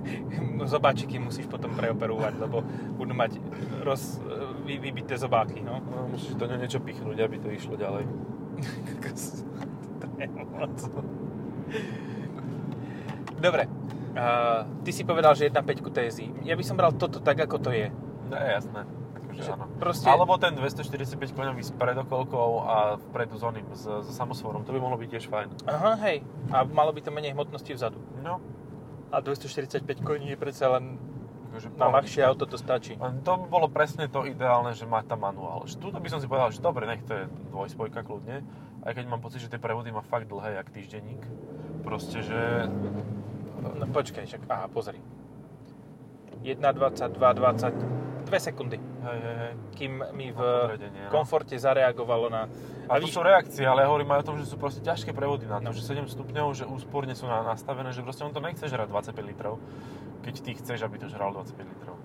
zobáčiky 0.74 1.18
musíš 1.18 1.50
potom 1.50 1.74
preoperovať, 1.74 2.38
lebo 2.38 2.62
budú 2.94 3.12
mať 3.16 3.42
roz, 3.82 4.22
vy, 4.62 4.78
vybité 4.78 5.18
zobáky, 5.18 5.64
no. 5.64 5.82
no. 5.82 6.12
Musíš 6.12 6.38
do 6.38 6.46
ňa 6.46 6.56
niečo 6.60 6.78
pichnúť, 6.78 7.18
aby 7.24 7.36
to 7.40 7.48
išlo 7.50 7.74
ďalej. 7.74 8.04
To 10.00 10.06
je 10.20 10.26
moc. 10.30 10.76
Dobre, 13.40 13.66
uh, 14.14 14.62
ty 14.86 14.90
si 14.94 15.02
povedal, 15.02 15.34
že 15.34 15.50
1.5 15.50 15.90
TSI. 15.90 16.26
Ja 16.46 16.54
by 16.54 16.64
som 16.64 16.78
bral 16.78 16.94
toto 16.94 17.18
tak, 17.18 17.40
ako 17.40 17.56
to 17.60 17.70
je. 17.74 17.90
No 18.30 18.36
je 18.38 18.48
jasné. 18.56 19.03
Áno. 19.44 19.66
proste- 19.76 20.06
Alebo 20.06 20.36
ten 20.36 20.54
245 20.54 21.32
koňový 21.32 21.62
s 21.62 21.70
predokolkou 21.70 22.50
a 22.60 22.74
vpredu 23.00 23.34
s 23.34 23.42
oným, 23.42 23.66
s, 23.72 23.82
s 23.82 24.08
samosvorom. 24.12 24.62
To 24.62 24.70
by 24.70 24.78
mohlo 24.78 24.94
byť 24.96 25.08
tiež 25.10 25.26
fajn. 25.26 25.48
Aha, 25.64 25.92
hej. 26.02 26.22
A 26.48 26.62
malo 26.62 26.90
by 26.90 27.00
to 27.00 27.10
menej 27.10 27.32
hmotnosti 27.32 27.70
vzadu. 27.70 27.98
No, 28.20 28.38
A 29.10 29.18
245 29.18 29.82
koní 30.00 30.30
je 30.30 30.36
predsa 30.36 30.70
len 30.70 30.98
akože 31.48 31.70
na 31.74 31.86
ľahšie 31.86 32.22
auto 32.22 32.46
to 32.46 32.58
stačí. 32.58 32.98
Len 32.98 33.22
to 33.22 33.38
by 33.38 33.46
bolo 33.48 33.66
presne 33.70 34.10
to 34.10 34.26
ideálne, 34.26 34.74
že 34.74 34.82
má 34.84 35.06
tam 35.06 35.22
manuál. 35.22 35.62
Tuto 35.64 36.02
by 36.02 36.08
som 36.10 36.18
si 36.18 36.26
povedal, 36.26 36.50
že 36.50 36.58
dobre, 36.58 36.82
nech 36.84 37.06
to 37.06 37.14
je 37.14 37.24
dvojspojka 37.48 38.02
kľudne. 38.02 38.42
Aj 38.82 38.90
keď 38.90 39.06
mám 39.06 39.22
pocit, 39.22 39.38
že 39.38 39.46
tie 39.46 39.62
prevody 39.62 39.88
má 39.88 40.02
fakt 40.02 40.26
dlhé, 40.26 40.58
jak 40.58 40.68
týždenník. 40.68 41.22
Proste, 41.80 42.26
že... 42.26 42.66
No 43.62 43.86
počkaj, 43.86 44.26
však, 44.26 44.42
aha, 44.44 44.66
pozri. 44.66 44.98
1, 46.42 46.58
22, 46.58 47.16
20, 47.16 48.13
2 48.24 48.32
sekundy, 48.40 48.76
Hej, 48.76 49.18
hej, 49.18 49.36
hej. 49.38 49.52
kým 49.74 49.92
mi 50.12 50.28
v 50.28 50.40
podriadenie, 50.40 51.00
no. 51.04 51.10
komforte 51.10 51.54
zareagovalo 51.54 52.26
na... 52.26 52.48
A 52.84 52.96
to 52.96 53.06
sú 53.06 53.20
reakcie, 53.20 53.62
ale 53.62 53.84
ja 53.84 53.88
hovorím 53.88 54.10
aj 54.10 54.20
o 54.20 54.26
tom, 54.26 54.36
že 54.36 54.44
sú 54.44 54.56
proste 54.56 54.80
ťažké 54.80 55.12
prevody 55.12 55.44
na 55.44 55.60
to, 55.60 55.68
No. 55.68 55.70
že 55.70 55.80
7 55.80 56.04
stupňov, 56.04 56.46
že 56.52 56.64
úsporne 56.64 57.12
sú 57.12 57.24
na- 57.24 57.44
nastavené, 57.44 57.88
že 57.90 58.00
proste 58.00 58.24
on 58.24 58.32
to 58.32 58.40
nechce 58.40 58.64
žrať 58.64 58.88
25 58.88 59.24
litrov, 59.24 59.60
keď 60.20 60.34
ty 60.40 60.50
chceš, 60.54 60.82
aby 60.82 60.96
to 60.96 61.06
žral 61.06 61.32
25 61.32 61.64
litrov. 61.64 61.96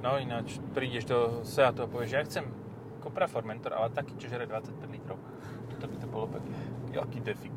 No 0.00 0.16
ináč, 0.16 0.60
prídeš 0.72 1.04
do 1.04 1.18
Seatu 1.42 1.84
a 1.84 1.88
povieš, 1.88 2.10
ja 2.10 2.20
chcem 2.22 2.44
Cupra 3.00 3.24
Formentor, 3.24 3.72
ale 3.72 3.88
taký, 3.88 4.16
čo 4.16 4.28
žere 4.28 4.44
25 4.44 4.80
litrov. 4.88 5.20
Toto 5.68 5.84
by 5.84 5.96
to 5.96 6.06
bolo 6.06 6.26
pekné. 6.26 6.56
Jaký 6.90 7.20
defik. 7.20 7.56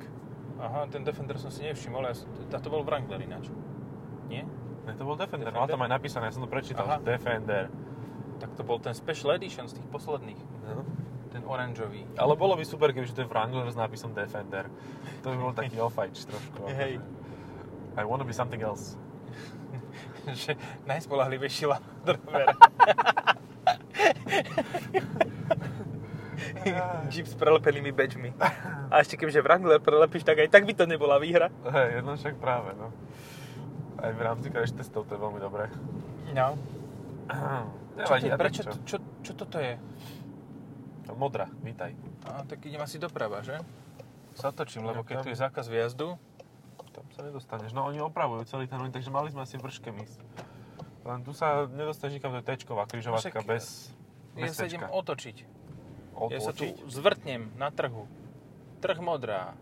Aha, 0.57 0.87
ten 0.87 1.03
Defender 1.03 1.37
som 1.37 1.47
si 1.47 1.63
nevšimol, 1.63 2.03
ja, 2.03 2.15
to 2.49 2.67
bol 2.67 2.83
Wrangler 2.83 3.19
ináč. 3.19 3.47
Nie? 4.27 4.43
Ne, 4.87 4.95
to 4.95 5.03
bol 5.03 5.19
Defender, 5.19 5.51
Defender? 5.51 5.59
mal 5.59 5.67
tam 5.67 5.81
aj 5.83 5.91
napísané, 5.91 6.31
ja 6.31 6.33
som 6.33 6.47
to 6.47 6.49
prečítal, 6.49 6.87
Aha. 6.87 7.03
Defender. 7.03 7.67
Tak 8.39 8.55
to 8.55 8.63
bol 8.63 8.79
ten 8.79 8.95
Special 8.95 9.35
Edition 9.35 9.67
z 9.67 9.75
tých 9.75 9.87
posledných. 9.91 10.39
No. 10.63 10.87
Ten 11.27 11.43
oranžový. 11.43 12.07
Ale 12.15 12.39
bolo 12.39 12.55
by 12.55 12.63
super, 12.63 12.95
keby 12.95 13.03
to 13.11 13.25
je 13.25 13.27
Wrangler 13.27 13.67
s 13.67 13.75
nápisom 13.75 14.15
Defender. 14.15 14.71
To 15.25 15.35
by 15.35 15.37
bol 15.37 15.51
taký 15.51 15.75
ofajč 15.91 16.23
trošku. 16.23 16.71
Hej. 16.71 17.03
akože. 17.03 17.99
I 17.99 18.03
wanna 18.07 18.23
be 18.23 18.31
something 18.31 18.63
else. 18.63 18.95
že 20.47 20.55
najspolahlivejší 20.87 21.67
Land 21.67 21.83
Rover. 22.07 22.47
Jeep 27.11 27.27
s 27.27 27.35
prelepenými 27.35 27.91
badgemi. 27.95 28.31
A 28.91 28.99
ešte 28.99 29.15
kebyže 29.17 29.41
Wrangler 29.43 29.79
prelepíš, 29.79 30.23
tak 30.23 30.39
aj 30.39 30.51
tak 30.51 30.63
by 30.67 30.73
to 30.75 30.83
nebola 30.85 31.17
výhra. 31.19 31.47
Hej, 31.67 32.01
jedno 32.03 32.13
však 32.15 32.35
práve, 32.39 32.75
no. 32.75 32.91
Aj 33.97 34.11
v 34.13 34.21
rámci 34.21 34.47
crash 34.49 34.73
testov 34.73 35.05
to 35.05 35.17
je 35.17 35.21
veľmi 35.21 35.39
dobré. 35.41 35.69
No. 36.33 36.53
Čo, 37.97 38.13
to, 38.13 38.37
prečo, 38.37 38.61
čo? 38.61 38.77
čo, 38.85 38.97
čo 39.25 39.31
toto 39.33 39.57
je? 39.57 39.73
Modrá, 41.17 41.49
vítaj. 41.65 41.97
A, 42.29 42.45
tak 42.45 42.61
idem 42.61 42.77
asi 42.77 43.01
doprava, 43.01 43.41
že? 43.41 43.57
Sa 44.37 44.53
otočím, 44.53 44.85
lebo 44.85 45.01
Ja 45.01 45.07
keď 45.07 45.15
tu 45.25 45.29
je 45.33 45.37
zákaz 45.41 45.65
výjazdu, 45.65 46.13
Tam 46.93 47.05
sa 47.09 47.25
nedostaneš. 47.25 47.73
No 47.73 47.89
oni 47.89 47.97
opravujú 47.97 48.45
celý 48.45 48.69
ten 48.69 48.77
takže 48.93 49.09
mali 49.09 49.33
sme 49.33 49.41
asi 49.41 49.57
vrške 49.57 49.89
ísť. 49.89 50.19
Len 51.05 51.25
tu 51.25 51.33
sa 51.33 51.65
nedostaneš 51.65 52.21
nikam, 52.21 52.37
to 52.37 52.41
je 52.41 52.45
tečková 52.45 52.85
križovatka 52.85 53.33
Však, 53.33 53.49
bez, 53.49 53.89
ja 54.37 54.45
bez 54.45 54.53
sa 54.53 54.69
idem 54.69 54.85
tečka. 54.85 54.93
otočiť. 54.93 55.37
Ja 56.29 56.37
sa 56.37 56.53
tu 56.53 56.69
Otočiť? 56.69 56.85
zvrtnem 56.85 57.49
na 57.57 57.73
trhu. 57.73 58.05
Trh 58.77 58.97
modrá. 59.01 59.57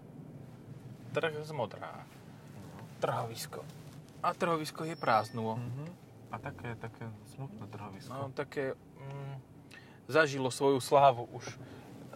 Trh 1.12 1.40
z 1.40 1.52
modrá. 1.56 2.04
Trhovisko. 3.00 3.64
A 4.26 4.34
trhovisko 4.34 4.82
je 4.84 4.98
prázdnulo. 4.98 5.62
Mhm. 5.62 5.86
A 6.34 6.42
také, 6.42 6.74
také 6.76 7.06
smutné 7.32 7.70
trhovisko. 7.70 8.12
No, 8.12 8.34
také... 8.34 8.74
Mm, 8.98 9.38
zažilo 10.06 10.50
svoju 10.50 10.82
slávu 10.82 11.30
už. 11.32 11.46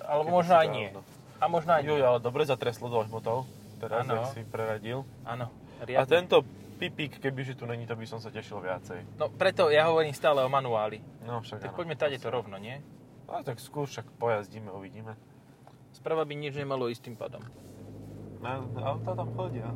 Alebo 0.01 0.29
Kedy 0.29 0.35
možno 0.35 0.55
aj 0.57 0.67
nie. 0.69 0.87
dávno. 0.89 1.01
A 1.39 1.45
možno 1.47 1.71
aj 1.71 1.83
nie. 1.85 2.01
ale 2.01 2.19
dobre 2.19 2.43
zatreslo 2.43 2.89
do 2.89 2.99
motor. 3.07 3.45
Teraz, 3.79 4.03
jak 4.03 4.25
si 4.35 4.41
preradil. 4.43 5.07
Áno. 5.23 5.47
A 5.79 6.03
tento 6.03 6.43
pipík, 6.75 7.17
kebyže 7.17 7.55
tu 7.55 7.63
není, 7.63 7.87
to 7.87 7.95
by 7.95 8.03
som 8.03 8.19
sa 8.19 8.27
tešil 8.27 8.59
viacej. 8.59 9.05
No 9.15 9.31
preto 9.31 9.71
ja 9.71 9.87
hovorím 9.87 10.11
stále 10.11 10.43
o 10.43 10.49
manuáli. 10.51 10.99
No 11.23 11.39
však 11.39 11.63
Tak 11.63 11.71
áno. 11.71 11.77
poďme 11.79 11.95
tade 11.95 12.19
to 12.19 12.27
rovno, 12.27 12.59
nie? 12.59 12.83
A 13.31 13.39
tak 13.39 13.63
skôr 13.63 13.87
však 13.87 14.09
pojazdíme, 14.19 14.67
uvidíme. 14.67 15.15
Sprava 15.95 16.27
by 16.27 16.33
nič 16.35 16.53
nemalo 16.53 16.91
ísť 16.91 17.07
tým 17.07 17.15
pádom. 17.15 17.41
No, 18.39 18.67
auta 18.79 19.15
tam 19.15 19.29
chodia. 19.33 19.71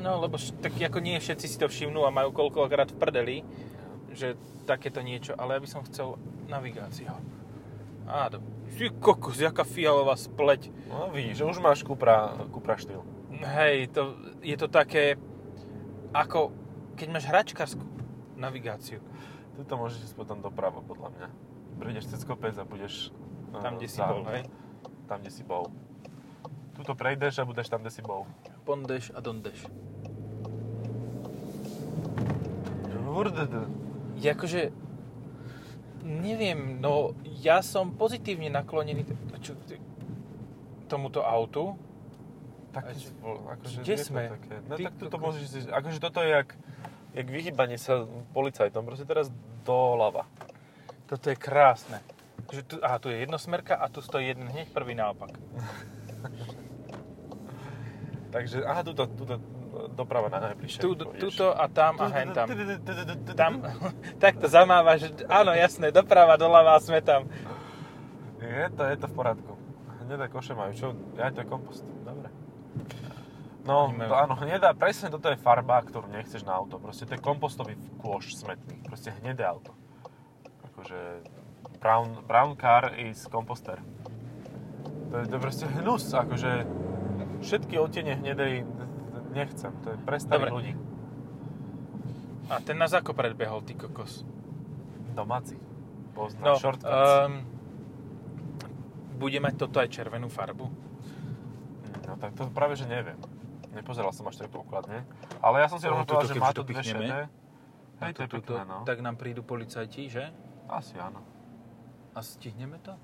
No, 0.00 0.16
lebo 0.16 0.40
tak 0.64 0.72
ako 0.80 0.98
nie 1.04 1.20
všetci 1.20 1.46
si 1.46 1.56
to 1.60 1.68
všimnú 1.68 2.08
a 2.08 2.10
majú 2.10 2.32
koľkokrát 2.32 2.88
v 2.88 2.96
prdeli, 2.96 3.36
že 4.16 4.34
takéto 4.64 5.04
niečo, 5.04 5.36
ale 5.36 5.56
ja 5.56 5.60
by 5.60 5.68
som 5.68 5.84
chcel 5.84 6.16
navigáciu. 6.48 7.12
Á, 8.08 8.32
do... 8.32 8.40
Ty 8.80 8.88
kokos, 8.96 9.36
jaká 9.36 9.62
fialová 9.62 10.16
spleť. 10.16 10.72
No 10.88 11.12
vidíš, 11.12 11.42
že 11.42 11.44
už 11.44 11.58
máš 11.60 11.84
Cupra, 11.84 12.32
Cupra 12.48 12.80
štýl. 12.80 13.04
Hej, 13.44 13.92
to, 13.92 14.16
je 14.40 14.56
to 14.56 14.66
také, 14.72 15.20
ako 16.16 16.50
keď 16.96 17.08
máš 17.12 17.24
hračkarskú 17.28 17.84
navigáciu. 18.40 19.04
Tuto 19.54 19.76
môžeš 19.76 20.10
ísť 20.10 20.16
potom 20.16 20.40
doprava, 20.40 20.80
podľa 20.80 21.12
mňa. 21.12 21.28
Prídeš 21.76 22.08
cez 22.08 22.24
kopec 22.24 22.56
a 22.56 22.64
budeš... 22.64 23.12
eh, 23.52 23.60
Tam, 23.60 23.76
kde 23.76 23.88
si 23.90 24.00
bol, 24.00 24.24
hej? 24.32 24.48
Tam, 25.04 25.20
kde 25.20 25.30
si 25.30 25.42
bol. 25.44 25.68
Tuto 26.72 26.96
prejdeš 26.96 27.42
a 27.42 27.44
budeš 27.44 27.68
tam, 27.68 27.84
kde 27.84 27.92
si 27.92 28.00
bol. 28.00 28.24
Pondeš 28.64 29.12
a 29.12 29.20
dondeš. 29.20 29.68
Hurdede. 33.20 33.60
Je 34.16 34.28
akože, 34.28 34.60
neviem, 36.02 36.80
no 36.80 37.12
ja 37.40 37.60
som 37.60 37.92
pozitívne 37.92 38.48
naklonený 38.48 39.04
t- 39.04 39.16
čo, 39.40 39.52
t- 39.68 39.76
tomuto 40.88 41.20
autu. 41.20 41.76
Čo- 42.72 43.12
bol, 43.20 43.44
akože 43.50 43.84
kde 43.84 43.96
sme? 44.00 44.22
Také. 44.30 44.56
No 44.64 44.74
Ty 44.74 44.82
tak 44.88 44.94
tuto 44.96 45.16
kokos. 45.20 45.36
môžeš 45.36 45.68
akože 45.68 45.98
toto 46.00 46.24
je 46.24 46.30
jak, 46.32 46.48
jak 47.12 47.26
vyhýbanie 47.28 47.76
sa 47.76 48.08
policajtom, 48.32 48.86
proste 48.86 49.04
teraz 49.04 49.28
doľava. 49.62 50.24
Toto 51.04 51.28
je 51.28 51.36
krásne. 51.36 52.00
Že 52.48 52.62
tu, 52.64 52.74
aha, 52.80 52.96
tu 52.96 53.12
je 53.12 53.20
jednosmerka 53.20 53.76
a 53.76 53.86
tu 53.86 54.00
stojí 54.00 54.26
jeden 54.26 54.48
hneď 54.48 54.72
prvý 54.72 54.94
naopak. 54.94 55.34
Takže, 58.30 58.62
aha, 58.62 58.82
tuto, 58.82 59.06
tuto 59.06 59.42
doprava 60.00 60.32
na 60.32 60.40
najbližšie. 60.50 60.80
Tu, 60.80 60.90
tuto 60.96 61.52
a 61.52 61.68
tam 61.68 62.00
a 62.00 62.08
hen 62.08 62.32
tam. 62.32 62.48
tam. 62.48 62.56
Tam, 63.36 63.52
tak 64.22 64.40
to 64.40 64.48
zamávaš, 64.48 65.12
áno, 65.28 65.52
jasné, 65.52 65.92
doprava, 65.92 66.40
doľava 66.40 66.76
a 66.76 66.80
sme 66.80 67.04
tam. 67.04 67.28
Je 68.40 68.66
to, 68.72 68.82
je 68.88 68.96
to 68.96 69.06
v 69.06 69.14
poriadku. 69.14 69.52
Hnedé 70.08 70.26
koše 70.32 70.56
majú, 70.56 70.72
čo? 70.72 70.86
Ja 71.20 71.28
to 71.28 71.44
je 71.44 71.46
kompost. 71.46 71.84
Dobre. 72.02 72.32
No, 73.60 73.92
to 73.92 74.14
áno, 74.16 74.34
hnedá, 74.40 74.72
presne 74.72 75.12
toto 75.12 75.28
je 75.28 75.36
farba, 75.36 75.84
ktorú 75.84 76.08
nechceš 76.08 76.48
na 76.48 76.56
auto. 76.56 76.80
Proste 76.80 77.04
to 77.04 77.14
je 77.14 77.20
kompostový 77.20 77.76
kôš 78.00 78.40
smetný. 78.40 78.80
Proste 78.82 79.12
hnedé 79.20 79.44
auto. 79.44 79.76
Akože 80.72 81.20
brown, 81.78 82.24
brown 82.24 82.56
car 82.56 82.96
is 82.96 83.28
composter. 83.28 83.78
To 85.12 85.20
je, 85.20 85.24
to 85.28 85.34
je 85.36 85.40
proste 85.42 85.66
hnus, 85.68 86.08
akože 86.08 86.64
všetky 87.44 87.76
odtiene 87.76 88.16
hnedej 88.16 88.64
nechcem. 89.30 89.72
To 89.80 89.88
je 89.90 89.98
pre 89.98 90.16
starých 90.16 90.40
Dobre. 90.44 90.50
ľudí. 90.52 90.72
A 92.46 92.58
ten 92.58 92.74
nás 92.74 92.90
ako 92.90 93.12
predbehol, 93.12 93.62
ty 93.62 93.72
kokos. 93.72 94.26
Domáci. 95.12 95.54
Pozná 96.12 96.42
No, 96.44 96.54
shortcuts. 96.56 96.90
um, 96.90 97.46
bude 99.16 99.38
mať 99.38 99.54
toto 99.56 99.78
aj 99.78 99.88
červenú 99.88 100.26
farbu? 100.26 100.66
No 102.02 102.12
tak 102.16 102.34
to 102.34 102.48
práve, 102.48 102.74
že 102.74 102.84
neviem. 102.84 103.14
Nepozeral 103.70 104.10
som 104.10 104.26
až 104.26 104.42
tak 104.42 104.50
dôkladne. 104.50 105.06
Ale 105.38 105.62
ja 105.62 105.70
som 105.70 105.78
si 105.78 105.86
No, 105.86 105.94
rovno 105.94 106.04
povedal, 106.04 106.26
že 106.26 106.34
má 106.36 106.50
to 106.50 106.66
dve 106.66 106.82
šedé. 106.82 107.30
Hej, 108.00 108.12
to 108.12 108.20
je 108.24 108.30
pekné, 108.32 108.62
no. 108.64 108.82
Tak 108.82 108.98
nám 108.98 109.14
prídu 109.14 109.40
policajti, 109.40 110.08
že? 110.08 110.24
Asi 110.66 110.96
áno. 110.96 111.22
A 112.10 112.18
stihneme 112.18 112.80
to? 112.80 112.96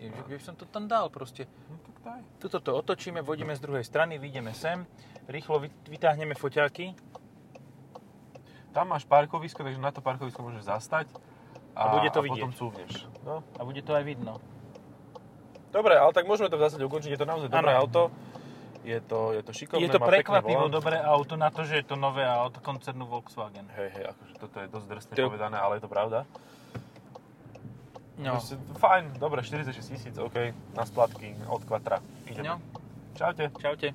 Že 0.00 0.22
by 0.26 0.40
som 0.40 0.54
to 0.54 0.64
tam 0.64 0.84
dal 0.86 1.06
proste. 1.06 1.44
No 1.68 1.76
tak 1.78 1.96
daj. 2.00 2.20
Tuto 2.38 2.58
to 2.58 2.72
otočíme, 2.74 3.20
vodíme 3.20 3.52
z 3.52 3.60
druhej 3.60 3.84
strany, 3.84 4.16
vyjdeme 4.16 4.50
sem, 4.50 4.88
rýchlo 5.26 5.60
vy- 5.60 5.74
vytáhneme 5.86 6.32
foťáky. 6.32 6.96
Tam 8.70 8.88
máš 8.88 9.04
parkovisko, 9.04 9.60
takže 9.60 9.76
na 9.76 9.90
to 9.90 10.00
parkovisko 10.00 10.40
môžeš 10.40 10.64
zastať. 10.64 11.06
A 11.72 11.92
bude 11.92 12.08
to 12.08 12.20
a 12.20 12.24
potom 12.24 12.48
vidieť. 12.48 12.56
cúvneš. 12.56 12.92
No. 13.20 13.44
A 13.54 13.62
bude 13.62 13.80
to 13.80 13.92
aj 13.92 14.02
vidno. 14.02 14.38
Dobre, 15.70 15.94
ale 15.94 16.10
tak 16.10 16.24
môžeme 16.24 16.48
to 16.48 16.56
v 16.56 16.64
zásade 16.64 16.82
ukončiť. 16.82 17.14
Je 17.14 17.20
to 17.20 17.28
naozaj 17.28 17.46
dobré 17.46 17.70
Áno. 17.70 17.82
auto. 17.84 18.02
Je 18.80 18.96
to, 18.98 19.36
je 19.36 19.44
to 19.44 19.52
šikovné, 19.52 19.84
je 19.84 19.92
to 19.92 20.00
prekvapivo 20.00 20.66
dobré 20.66 20.96
auto 20.96 21.36
na 21.36 21.52
to, 21.52 21.62
že 21.62 21.76
je 21.76 21.86
to 21.86 22.00
nové 22.00 22.24
auto 22.24 22.58
koncernu 22.58 23.04
Volkswagen. 23.04 23.68
Hej, 23.76 23.92
hej, 23.92 24.04
akože 24.08 24.34
toto 24.40 24.56
je 24.56 24.66
dosť 24.66 24.86
drsne 24.88 25.12
To- 25.14 25.28
povedané, 25.28 25.56
ale 25.60 25.76
je 25.76 25.82
to 25.84 25.90
pravda. 25.90 26.24
No, 28.20 28.30
Proste, 28.30 28.56
fajn, 28.78 29.12
dobre, 29.18 29.42
46 29.42 29.88
tisíc, 29.88 30.18
OK, 30.18 30.34
na 30.76 30.84
splatky 30.86 31.36
od 31.48 31.64
kvatra. 31.64 31.98
Ideme. 32.26 32.48
no, 32.48 32.60
Čaute. 33.14 33.50
čaute. 33.60 33.92